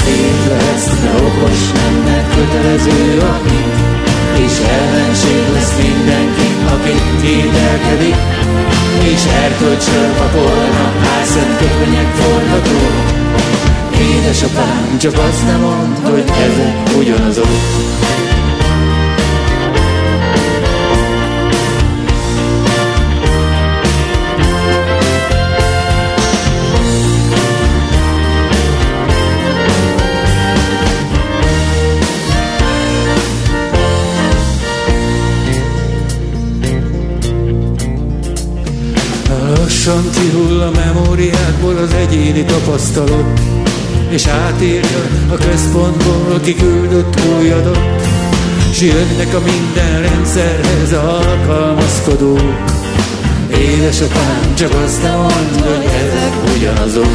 Szép 0.00 0.48
lehetsz, 0.48 1.00
de 1.02 1.10
okos 1.26 1.72
nem, 1.74 1.94
mert 2.04 2.34
kötelező 2.34 3.18
a 3.20 3.40
és 4.44 4.58
ellenség 4.80 5.52
lesz 5.54 5.74
mindenki, 5.82 6.48
aki 6.74 6.94
kételkedik, 7.22 8.16
és 9.12 9.24
erkölcsről 9.44 10.10
papolnak, 10.18 10.67
csak 14.98 15.18
azt 15.18 15.46
nem 15.46 15.60
mond, 15.60 15.98
hogy 15.98 16.24
ezek 16.28 16.96
ugyanazok. 16.98 17.46
Lassan 39.56 40.10
kihull 40.10 40.60
a 40.60 40.70
memóriákból 40.70 41.76
az 41.76 41.92
egyéni 41.92 42.44
tapasztalat, 42.44 43.40
és 44.08 44.26
átírja 44.26 44.98
a 45.30 45.34
központból 45.34 46.40
kiküldött 46.42 47.20
új 47.38 47.50
adat, 47.50 48.06
s 48.72 48.80
jönnek 48.80 49.34
a 49.34 49.40
minden 49.40 50.02
rendszerhez 50.02 50.92
alkalmazkodók. 50.92 52.64
Édesapám, 53.50 54.54
csak 54.54 54.72
azt 54.84 55.02
nem 55.02 55.16
mondd, 55.16 55.66
hogy 55.66 55.84
ezek 55.84 56.56
ugyanazok. 56.56 57.10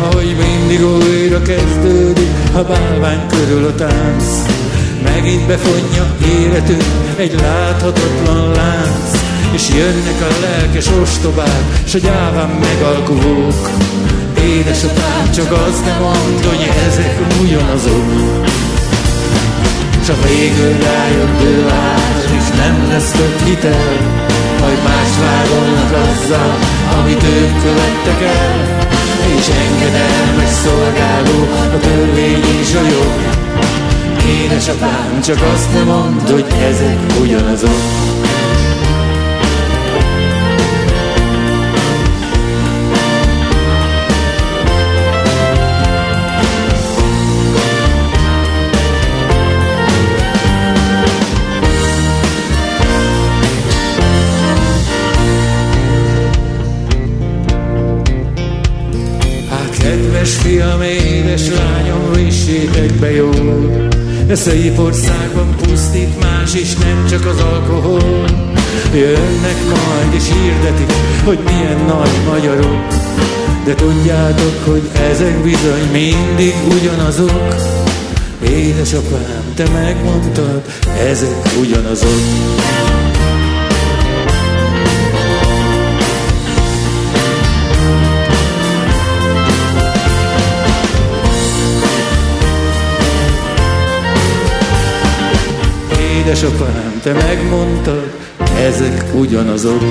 Ahogy 0.00 0.36
mindig 0.38 0.84
újra 0.84 1.42
kezdődik, 1.42 2.30
a 2.54 2.62
bálvány 2.62 3.26
körül 3.26 3.64
a 3.64 3.74
tánc, 3.74 4.24
Megint 5.02 5.46
befonja 5.46 6.16
életünk 6.40 6.84
egy 7.16 7.34
láthatatlan 7.40 8.52
lánc, 8.52 9.25
és 9.56 9.68
jönnek 9.68 10.20
a 10.20 10.40
lelkes 10.40 10.88
ostobák, 11.02 11.66
s 11.84 11.94
a 11.94 11.98
gyáván 11.98 12.50
megalkuvók. 12.66 13.70
Édesapám, 14.40 15.24
csak 15.34 15.52
az 15.52 15.80
nem 15.84 16.00
mond, 16.00 16.44
hogy 16.48 16.62
ezek 16.86 17.16
ugyanazok. 17.42 18.44
Csak 20.06 20.28
végül 20.28 20.72
rájött 20.88 21.42
ő 21.42 21.68
át, 21.68 22.28
és 22.38 22.46
nem 22.56 22.88
lesz 22.88 23.10
több 23.10 23.38
hitel, 23.46 23.94
majd 24.60 24.80
más 24.88 25.12
vádolnak 25.24 25.92
azzal, 26.06 26.54
amit 26.98 27.22
ők 27.22 27.62
követtek 27.62 28.20
el, 28.38 28.56
és 29.36 29.46
engedelmes 29.64 30.52
szolgáló 30.64 31.38
a 31.74 31.78
törvény 31.80 32.44
és 32.60 32.74
a 32.74 32.84
jog. 32.94 33.14
Édesapám, 34.42 35.20
csak 35.24 35.38
azt 35.54 35.72
nem 35.72 35.86
mondd, 35.86 36.30
hogy 36.32 36.46
ezek 36.70 36.98
ugyanazok. 37.20 38.06
A 64.36 64.38
szép 64.38 64.78
országban 64.78 65.56
pusztít 65.62 66.20
más 66.20 66.54
is, 66.54 66.74
nem 66.74 67.06
csak 67.08 67.26
az 67.26 67.40
alkohol. 67.40 68.24
Jönnek 68.94 69.56
majd 69.64 70.14
és 70.14 70.24
hirdetik, 70.32 70.92
hogy 71.24 71.38
milyen 71.44 71.84
nagy 71.86 72.10
magyarok. 72.28 72.86
De 73.64 73.74
tudjátok, 73.74 74.64
hogy 74.64 74.90
ezek 75.10 75.42
bizony 75.42 75.90
mindig 75.92 76.54
ugyanazok. 76.80 77.54
Édesapám, 78.48 79.52
te 79.54 79.68
megmondtad, 79.68 80.62
ezek 81.08 81.50
ugyanazok. 81.60 83.05
Édesapám, 96.26 97.00
te 97.02 97.12
megmondtad, 97.12 98.10
ezek 98.58 99.04
ugyanazok. 99.14 99.82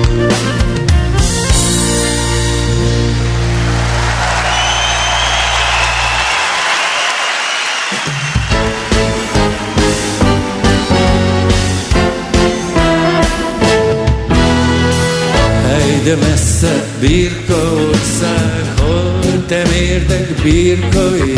Hely, 15.66 16.00
de 16.04 16.16
messze 16.16 16.84
birka 17.00 17.72
ország, 17.88 18.72
hol 18.80 19.44
te 19.46 19.62
mérdek 19.70 20.42
birkai, 20.42 21.34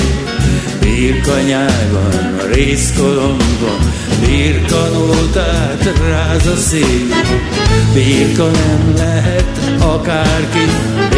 birka 0.80 1.40
nyágon, 1.40 2.52
részkolomban, 2.52 3.97
birka 4.20 4.88
nótát 4.92 5.92
ráz 6.08 6.46
a 6.46 6.56
szél. 6.56 7.06
Birka 7.94 8.44
nem 8.50 8.94
lehet 8.96 9.58
akárki, 9.80 10.66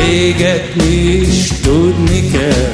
égetni 0.08 0.94
is 0.94 1.48
tudni 1.62 2.30
kell, 2.30 2.72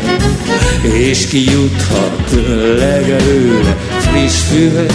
és 0.83 1.27
ki 1.27 1.51
juthat 1.51 2.31
legelőle 2.79 3.77
friss 3.99 4.43
füvet, 4.43 4.93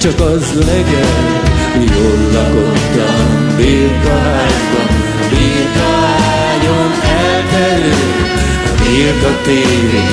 csak 0.00 0.20
az 0.20 0.46
legel, 0.54 1.40
jól 1.74 2.32
lakottam 2.32 3.56
birka 3.56 4.18
házban, 4.18 4.88
birka 5.30 5.88
ágyon 6.50 6.92
elterül, 7.18 8.10
birka 8.82 9.40
tévé, 9.44 10.04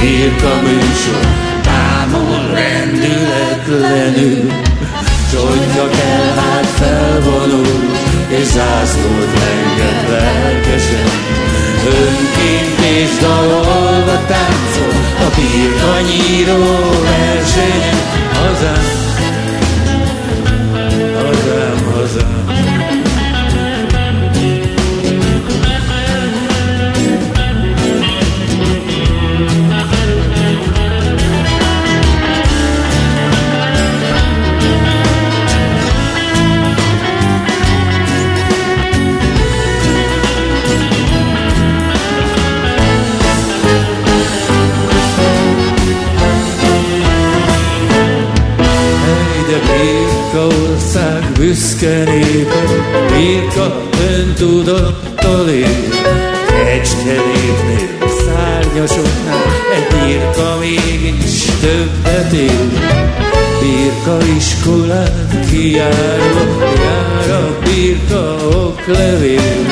birka 0.00 0.60
műsor, 0.62 1.26
támol 1.62 2.54
rendületlenül, 2.54 3.43
s 3.64 5.34
hogyha 5.34 5.88
kell, 5.88 6.34
hát 6.36 6.66
felvonul, 6.66 7.90
és 8.28 8.44
zászlót 8.44 9.32
lenget 9.38 10.08
lelkesen. 10.08 11.08
Önként 11.86 12.78
és 12.78 13.10
dalolva 13.20 14.20
táncol, 14.26 14.94
a 15.18 15.28
birka 15.36 16.00
nyíró 16.00 16.62
versenyen, 17.02 17.98
hazám, 18.32 19.03
birka 50.34 50.46
ország 50.46 51.32
büszke 51.38 52.04
népe, 52.04 52.62
birka 53.10 53.82
öntudattal 54.16 55.48
él. 55.48 55.68
Kecskerétnél, 56.46 58.08
szárnyasoknál, 58.24 59.42
egy 59.74 59.86
birka 59.86 60.58
mégis 60.60 61.44
többet 61.60 62.32
él. 62.32 62.70
Birka 63.60 64.26
iskolát 64.36 65.46
kijárva, 65.50 66.42
jár 66.60 67.30
a 67.30 67.58
birka 67.64 68.36
oklevél. 68.66 69.66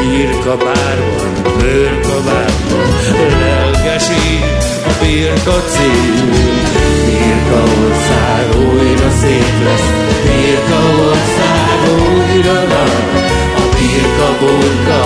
Birka 0.00 0.56
bárban, 0.56 1.54
bőrka 1.58 2.20
bárban, 2.24 2.88
lelkesít 3.40 4.18
a 4.18 4.19
birka 5.10 5.56
cél. 5.72 6.24
Birka 7.06 7.62
ország 7.82 8.46
újra 8.68 9.10
szép 9.20 9.54
lesz, 9.64 9.88
birka 10.24 10.80
ország 11.08 11.78
újra 12.06 12.52
nagy. 12.52 13.08
A 13.62 13.64
birka 13.76 14.28
burka, 14.40 15.00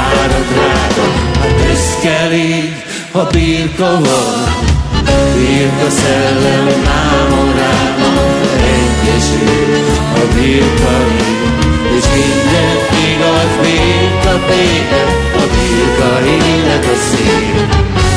árad 0.00 0.48
rága, 0.58 1.06
hát 1.40 1.54
büszke 1.54 2.26
légy, 2.30 2.72
ha 3.12 3.26
birka 3.32 3.90
van. 4.04 4.46
Birka 5.34 5.90
szellem, 5.90 6.66
mámoráma, 6.86 8.12
egyesül 8.76 9.74
a 10.14 10.34
birka 10.34 10.96
és 11.96 12.04
minden 12.14 12.78
igaz, 13.10 13.52
birka 13.62 14.34
béke, 14.48 15.02
a 15.34 15.44
birka 15.54 16.10
élet 16.26 16.84
a 16.84 16.96
szép. 17.10 18.07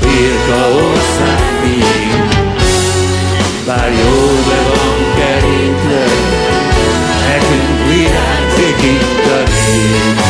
Birka 0.00 0.68
ország 0.68 1.42
miénk, 1.62 2.32
bár 3.66 3.92
jó 3.92 4.26
be 4.48 4.60
van 4.68 4.98
kerítve, 5.18 6.04
nekünk 7.28 7.78
virágzik 7.88 8.82
itt 8.90 9.30
a 9.30 9.38
rég. 9.38 10.26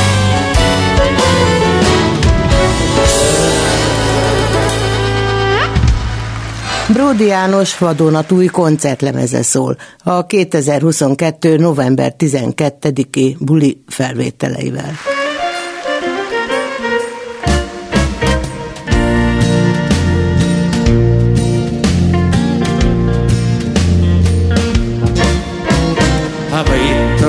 Bródi 6.93 7.27
János 7.27 7.79
vadonatúj 7.79 8.47
koncertlemeze 8.47 9.43
szól 9.43 9.77
a 10.05 10.27
2022. 10.27 11.57
november 11.57 12.15
12-i 12.19 13.37
buli 13.39 13.83
felvételeivel. 13.87 15.18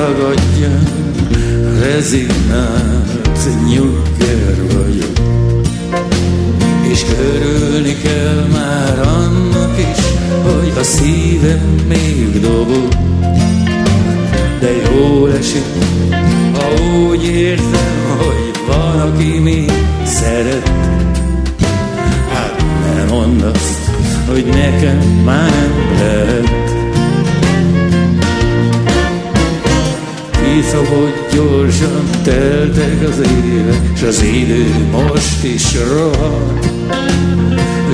Itt 0.09 0.15
tagadja, 0.15 0.79
rezignált 1.81 3.67
nyugger 3.67 4.55
vagyok. 4.73 5.17
És 6.91 7.05
örülni 7.19 7.95
kell 8.03 8.47
már 8.51 8.99
annak 8.99 9.77
is, 9.77 10.03
hogy 10.43 10.71
a 10.79 10.83
szívem 10.83 11.85
még 11.87 12.39
dobog. 12.41 12.87
De 14.59 14.71
jól 14.91 15.33
esik, 15.33 15.65
ha 16.53 16.83
úgy 16.83 17.23
érzem, 17.23 18.17
hogy 18.17 18.51
van, 18.67 18.99
aki 18.99 19.39
még 19.39 19.71
szeret. 20.03 20.71
Hát 22.33 22.63
nem 22.95 23.07
mondd 23.07 23.41
azt, 23.41 23.79
hogy 24.27 24.45
nekem 24.45 25.21
már 25.25 25.51
nem 25.51 25.99
lehet. 25.99 26.68
Hisz, 30.53 30.73
ahogy 30.73 31.13
gyorsan 31.33 32.09
teltek 32.23 33.07
az 33.07 33.19
évek, 33.19 33.97
s 33.97 34.01
az 34.01 34.21
idő 34.21 34.87
most 34.91 35.43
is 35.43 35.63
rohan. 35.87 36.59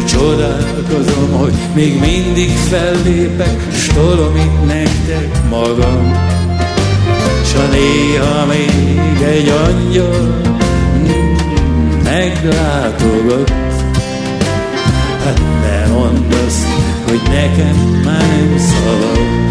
Csodálkozom, 0.06 1.32
hogy 1.32 1.54
még 1.74 2.00
mindig 2.00 2.50
fellépek, 2.50 3.74
s 3.74 3.88
tolom 3.88 4.36
itt 4.36 4.66
nektek 4.66 5.50
magam. 5.50 6.14
S 7.44 7.54
ha 7.54 7.68
néha 7.72 8.46
még 8.46 9.22
egy 9.24 9.50
angyal 9.50 10.42
meglátogat, 12.04 13.50
hát 15.24 15.42
ne 15.62 15.94
mondd 15.94 16.34
azt, 16.46 16.68
hogy 17.08 17.22
nekem 17.30 18.02
már 18.04 18.22
nem 18.22 18.58
szabad. 18.58 19.46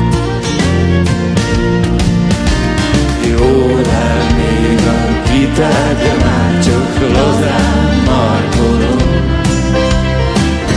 Jó 3.38 3.66
lennék, 3.66 4.80
ha 4.86 5.22
kitárgya 5.22 6.14
már 6.24 6.62
csak 6.64 7.12
lazán 7.12 8.02
markolom, 8.06 8.98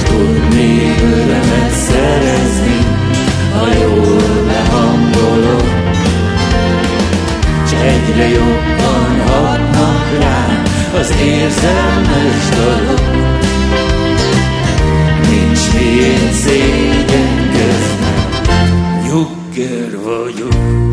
tudnék 0.04 1.02
örömet 1.02 1.72
szerezni, 1.72 2.80
ha 3.54 3.68
jól 3.82 4.46
behangolom. 4.48 5.68
S 7.68 7.72
egyre 7.72 8.28
jobban 8.30 9.22
hatnak 9.28 10.08
rám 10.20 10.64
az 11.00 11.14
érzelmes 11.22 12.50
dalok. 12.56 13.02
Nincs 15.30 15.74
miért 15.74 16.34
szégyenkeznem, 16.34 18.30
nyugger 19.08 20.00
vagyok. 20.04 20.87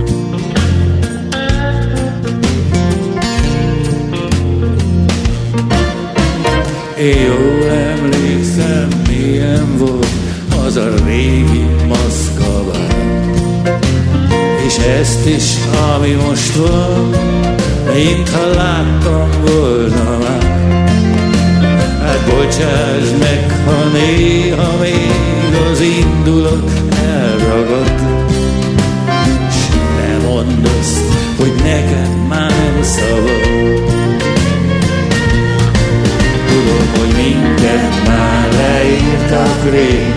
Én 7.05 7.21
jól 7.21 7.71
emlékszem, 7.71 8.89
milyen 9.09 9.79
volt 9.79 10.07
az 10.67 10.77
a 10.77 10.89
régi 11.07 11.67
maszkabár. 11.89 12.97
És 14.67 14.77
ezt 14.77 15.27
is, 15.27 15.55
ami 15.95 16.13
most 16.13 16.55
van, 16.55 17.11
mintha 17.95 18.47
láttam 18.47 19.29
volna 19.47 20.19
már. 20.19 20.43
Hát 22.03 22.21
bocsáss 22.29 23.11
meg, 23.19 23.63
ha 23.67 23.85
néha 23.93 24.79
még 24.81 25.71
az 25.71 25.81
indulat 25.81 26.71
elragad. 27.07 27.93
S 29.51 29.69
ne 29.97 30.29
mondd 30.29 30.67
azt, 30.81 31.01
hogy 31.39 31.53
nekem 31.65 32.27
már 32.29 32.51
nem 32.51 32.83
szabad. 32.83 33.94
Hogy 36.99 37.13
minket 37.17 38.07
már 38.07 38.49
leírtak 38.53 39.71
rég 39.71 40.15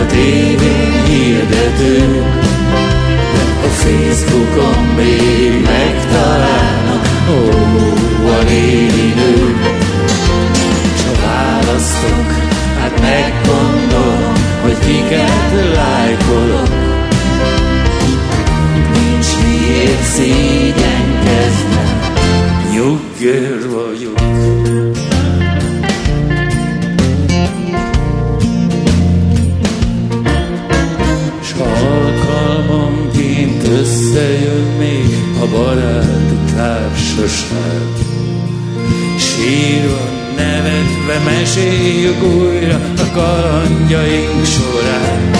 a 0.00 0.06
tévén 0.06 1.04
hirdetők, 1.04 2.40
de 3.34 3.66
a 3.66 3.68
Facebookon 3.68 4.84
még 4.96 5.62
megtalálnak, 5.62 7.06
ó, 7.30 7.64
a 8.28 8.42
néni 8.42 9.12
nők. 9.14 9.62
S 10.96 11.02
ha 11.04 11.26
választok, 11.26 12.32
hát 12.78 13.00
meggondolom, 13.00 14.32
hogy 14.62 14.78
kiket 14.78 15.52
lájkolok. 15.74 16.68
Nincs 18.92 19.26
miért 19.42 20.02
szégyenkeznem, 20.02 20.53
baráti 35.54 36.36
társaság, 36.56 37.88
Sírva, 39.18 40.04
nevetve 40.36 41.18
meséljük 41.24 42.22
újra 42.22 42.80
a 42.96 43.10
kalandjaink 43.12 44.44
során. 44.44 45.30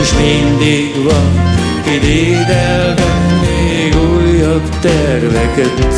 És 0.00 0.12
mindig 0.12 1.04
van, 1.04 1.56
ki 1.84 1.98
dédelget 1.98 3.40
még 3.40 3.96
újabb 3.96 4.68
terveket. 4.80 5.96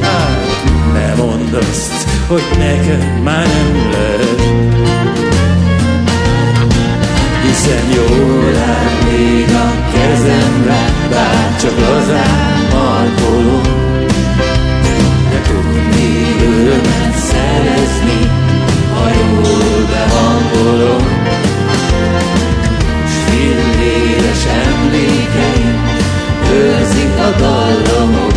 Hát 0.00 0.62
ne 0.92 1.14
mondd 1.22 1.54
azt, 1.54 2.08
hogy 2.26 2.42
nekem 2.58 3.22
már 3.22 3.46
nem 3.46 3.90
lehet. 3.90 4.40
Hiszen 7.42 7.90
jól 7.94 8.56
áll 8.56 9.12
még 9.12 9.48
a 9.54 9.90
kezembe, 9.92 10.92
bár 11.10 11.49
csak 11.60 11.78
lazán 11.80 12.66
markolom. 12.72 13.62
De 15.30 15.40
tudni 15.42 16.10
örömet 16.42 17.16
szerezni, 17.16 18.30
ha 18.94 19.08
jól 19.08 19.86
behangolom. 19.90 21.04
S 23.06 23.14
filléres 23.28 24.44
emlékeim 24.66 25.78
őrzik 26.52 27.14
a 27.18 27.30
dallamok. 27.38 28.36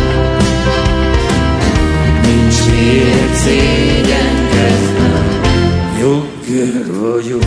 Nincs 2.22 2.58
miért 2.70 3.34
szégyenkeznem, 3.34 5.26
nyugger 5.98 6.84
vagyok. 7.00 7.44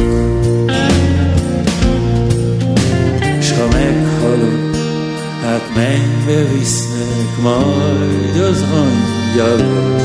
Mennybe 5.77 6.39
visznek 6.53 7.37
majd 7.41 8.39
az 8.39 8.61
angyalok. 8.61 10.01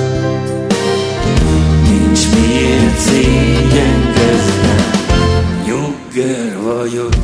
Nincs 1.89 2.35
miért 2.35 2.99
szégyenkeznem, 2.99 4.91
nyugger 5.67 6.63
vagyok. 6.63 7.15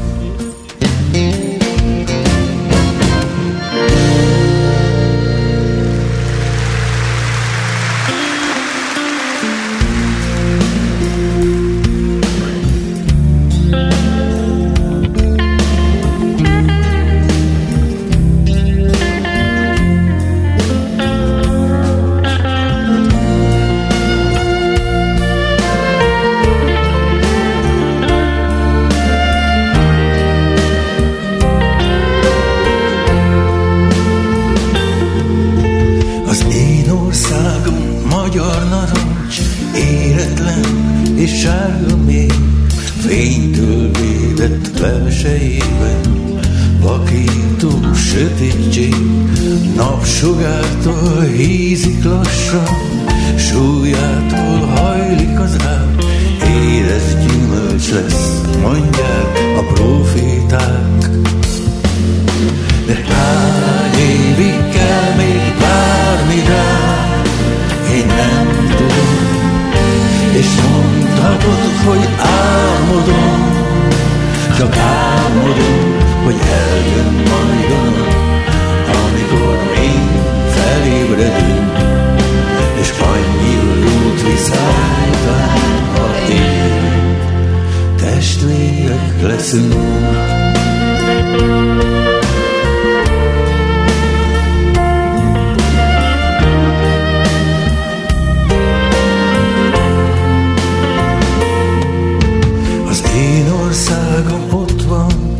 országom 103.65 104.43
ott 104.53 104.83
van, 104.83 105.37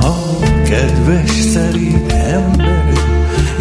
a 0.00 0.14
kedves 0.64 1.30
szerint 1.30 2.12
emberek 2.12 2.98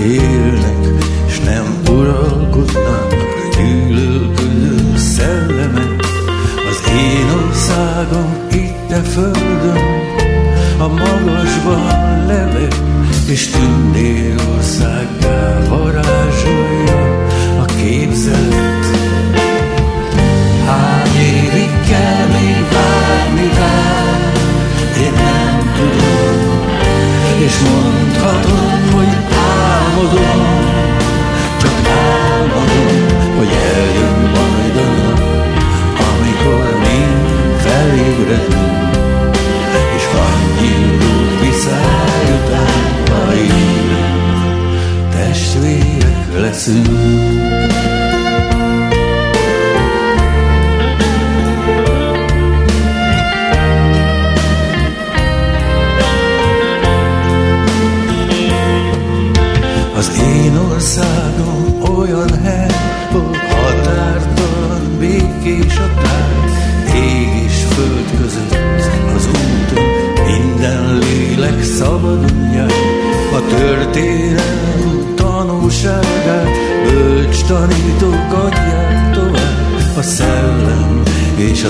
élnek, 0.06 0.88
és 1.28 1.40
nem 1.40 1.82
uralkodnak, 1.90 3.16
gyűlölködő 3.58 4.98
szellemek. 4.98 6.02
Az 6.70 6.82
én 6.92 7.30
országom 7.48 8.34
itt 8.52 8.92
a 8.92 9.04
földön, 9.04 10.02
a 10.78 10.88
magasban 10.88 12.26
leveg, 12.26 12.74
és 13.28 13.48
tündérországgá 13.48 15.60
varázsolja 15.70 17.26
a 17.62 17.66
képzelet. 17.66 18.63
Felébredünk, 38.34 39.36
és 39.96 40.06
annyi 40.06 40.96
út 40.96 41.40
visszajután, 41.42 43.08
ha 43.10 43.34
élünk, 43.34 45.10
testvérek. 45.12 46.24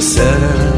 És 0.03 0.72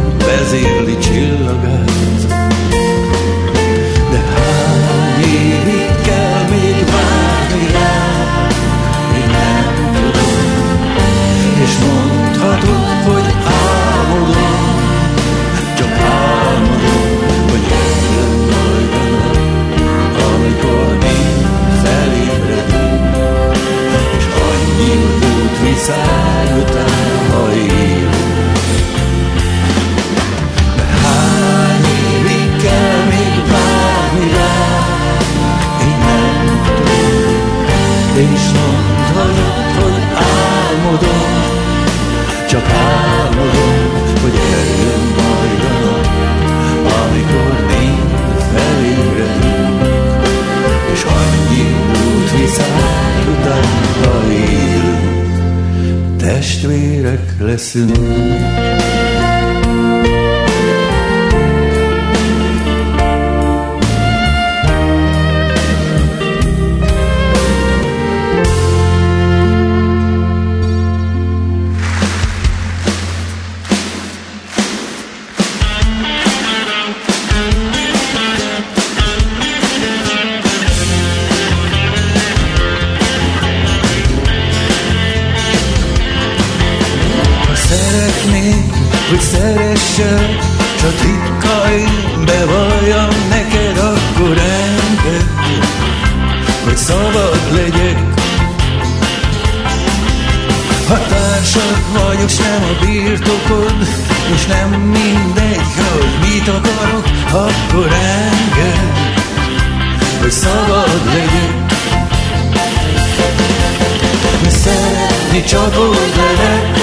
úgy 115.53 116.13
lehet, 116.15 116.77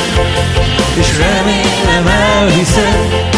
és 0.95 1.09
remélem 1.19 2.07
elhiszed, 2.07 3.31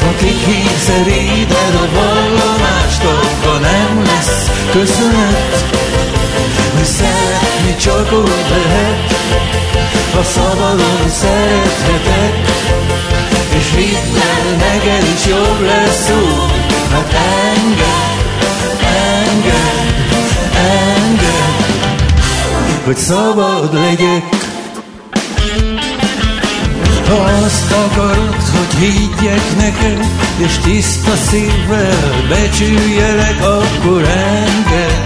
ha 0.00 0.14
kikényszeríted 0.16 1.74
a 1.74 1.88
vallomást, 1.94 3.02
abban 3.04 3.60
nem 3.60 4.04
lesz 4.04 4.50
köszönet, 4.70 5.64
hogy 6.74 6.84
szeretni 6.84 7.76
csak 7.76 8.12
úgy 8.12 8.44
lehet, 8.50 9.14
ha 10.14 10.22
szabadon 10.22 11.08
szerethetek, 11.08 12.34
és 13.58 13.74
hidd 13.76 14.20
el, 14.20 14.56
neked 14.56 15.04
is 15.14 15.26
jobb 15.26 15.60
lesz 15.60 16.10
úgy, 16.10 16.74
hát 16.90 17.12
engedd, 17.12 17.45
hogy 22.86 22.96
szabad 22.96 23.74
legyek. 23.74 24.24
Ha 27.08 27.14
azt 27.44 27.72
akarod, 27.72 28.34
hogy 28.34 28.78
higgyek 28.78 29.56
neked, 29.56 30.06
és 30.36 30.58
tiszta 30.58 31.16
szívvel 31.16 32.26
becsüljelek, 32.28 33.40
akkor 33.40 34.02
engedd, 34.02 35.04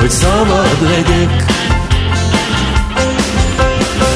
hogy 0.00 0.10
szabad 0.10 0.76
legyek. 0.80 1.44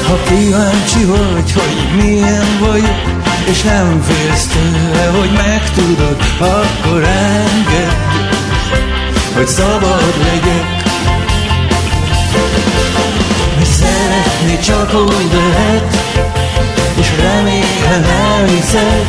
Ha 0.07 0.17
kíváncsi 0.27 1.05
vagy, 1.05 1.51
hogy 1.51 2.01
milyen 2.01 2.59
vagyok, 2.59 3.01
és 3.49 3.61
nem 3.61 4.01
félsz 4.01 4.47
tőle, 4.47 5.05
hogy 5.19 5.31
megtudod, 5.31 6.17
akkor 6.37 7.03
engedd, 7.03 7.95
hogy 9.35 9.47
szabad 9.47 10.13
legyek. 10.23 10.76
Mert 13.55 13.69
szeretni 13.69 14.59
csak 14.59 14.93
úgy 14.93 15.31
lehet, 15.33 15.97
és 16.99 17.07
remélem 17.21 18.03
elhiszed, 18.03 19.05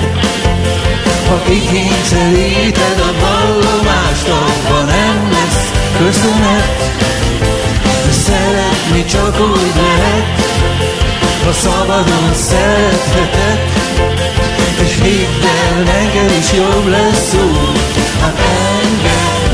ha 1.28 1.42
kikényszeríted 1.44 3.00
a 3.00 3.12
vallomást, 3.20 4.28
abban 4.28 4.84
nem 4.84 5.30
lesz 5.32 5.70
köszönet. 5.98 6.76
De 8.06 8.12
szeretni 8.12 9.04
csak 9.04 9.40
úgy 9.40 9.72
lehet, 9.76 10.38
ha 11.44 11.52
szabadon 11.52 12.34
szerethetek, 12.34 13.60
és 14.84 14.94
hidd 15.02 15.44
el, 15.44 15.82
neked 15.82 16.30
is 16.38 16.52
jobb 16.52 16.86
lesz 16.86 17.34
úgy, 17.34 17.78
hát 18.20 18.38
engedd, 18.82 19.47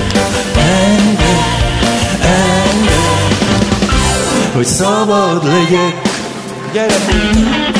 hogy 4.55 4.65
szabad 4.67 5.45
legyek. 5.45 6.03
Gyere, 6.73 7.74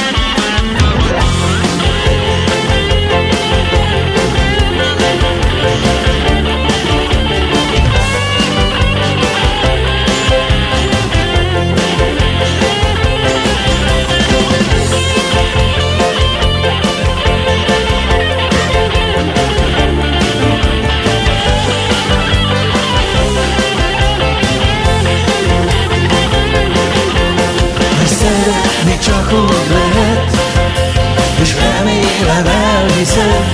remélem 32.35 32.47
elhiszed, 32.47 33.45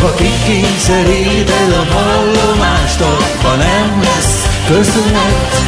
ha 0.00 0.14
kikényszeríted 0.14 1.72
a 1.72 1.84
vallomást, 1.92 3.00
abban 3.00 3.58
nem 3.58 4.00
lesz 4.02 4.46
köszönet, 4.66 5.62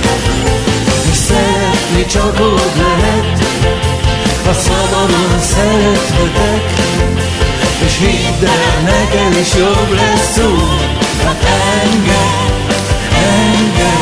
és 1.11 1.17
szeretni 1.17 2.07
csak 2.07 2.41
úgy 2.41 2.73
lehet, 2.77 3.45
ha 4.45 4.53
szabadon 4.53 5.41
szerethetek, 5.41 6.73
és 7.87 7.99
hidd 7.99 8.49
el, 8.49 8.83
neked 8.83 9.41
is 9.41 9.55
jobb 9.55 9.93
lesz 9.95 10.39
úgy, 10.39 10.99
hát 11.25 11.45
engedd, 11.83 12.75
engedd, 13.43 13.95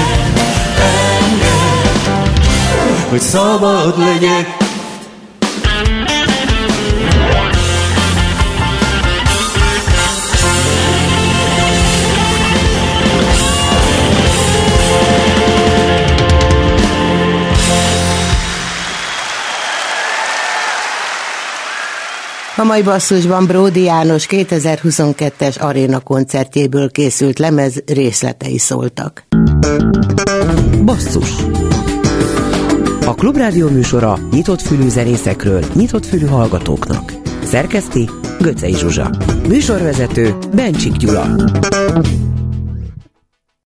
hogy 3.09 3.21
szabad 3.21 3.99
legyek. 3.99 4.64
A 22.57 22.65
mai 22.65 22.83
basszusban 22.83 23.47
Bródi 23.47 23.83
János 23.83 24.27
2022-es 24.31 25.61
aréna 25.61 26.01
koncertjéből 26.01 26.91
készült 26.91 27.39
lemez 27.39 27.83
részletei 27.87 28.59
szóltak. 28.59 29.27
Basszus 30.85 31.31
A 33.07 33.15
Klubrádió 33.15 33.69
műsora 33.69 34.19
nyitott 34.31 34.61
fülű 34.61 34.89
zenészekről, 34.89 35.65
nyitott 35.73 36.07
fülű 36.07 36.27
hallgatóknak. 36.27 37.13
Szerkeszti 37.45 38.09
Göcej 38.41 38.73
Zsuzsa. 38.73 39.11
Műsorvezető 39.49 40.35
Bencsik 40.55 40.93
Gyula. 40.93 41.27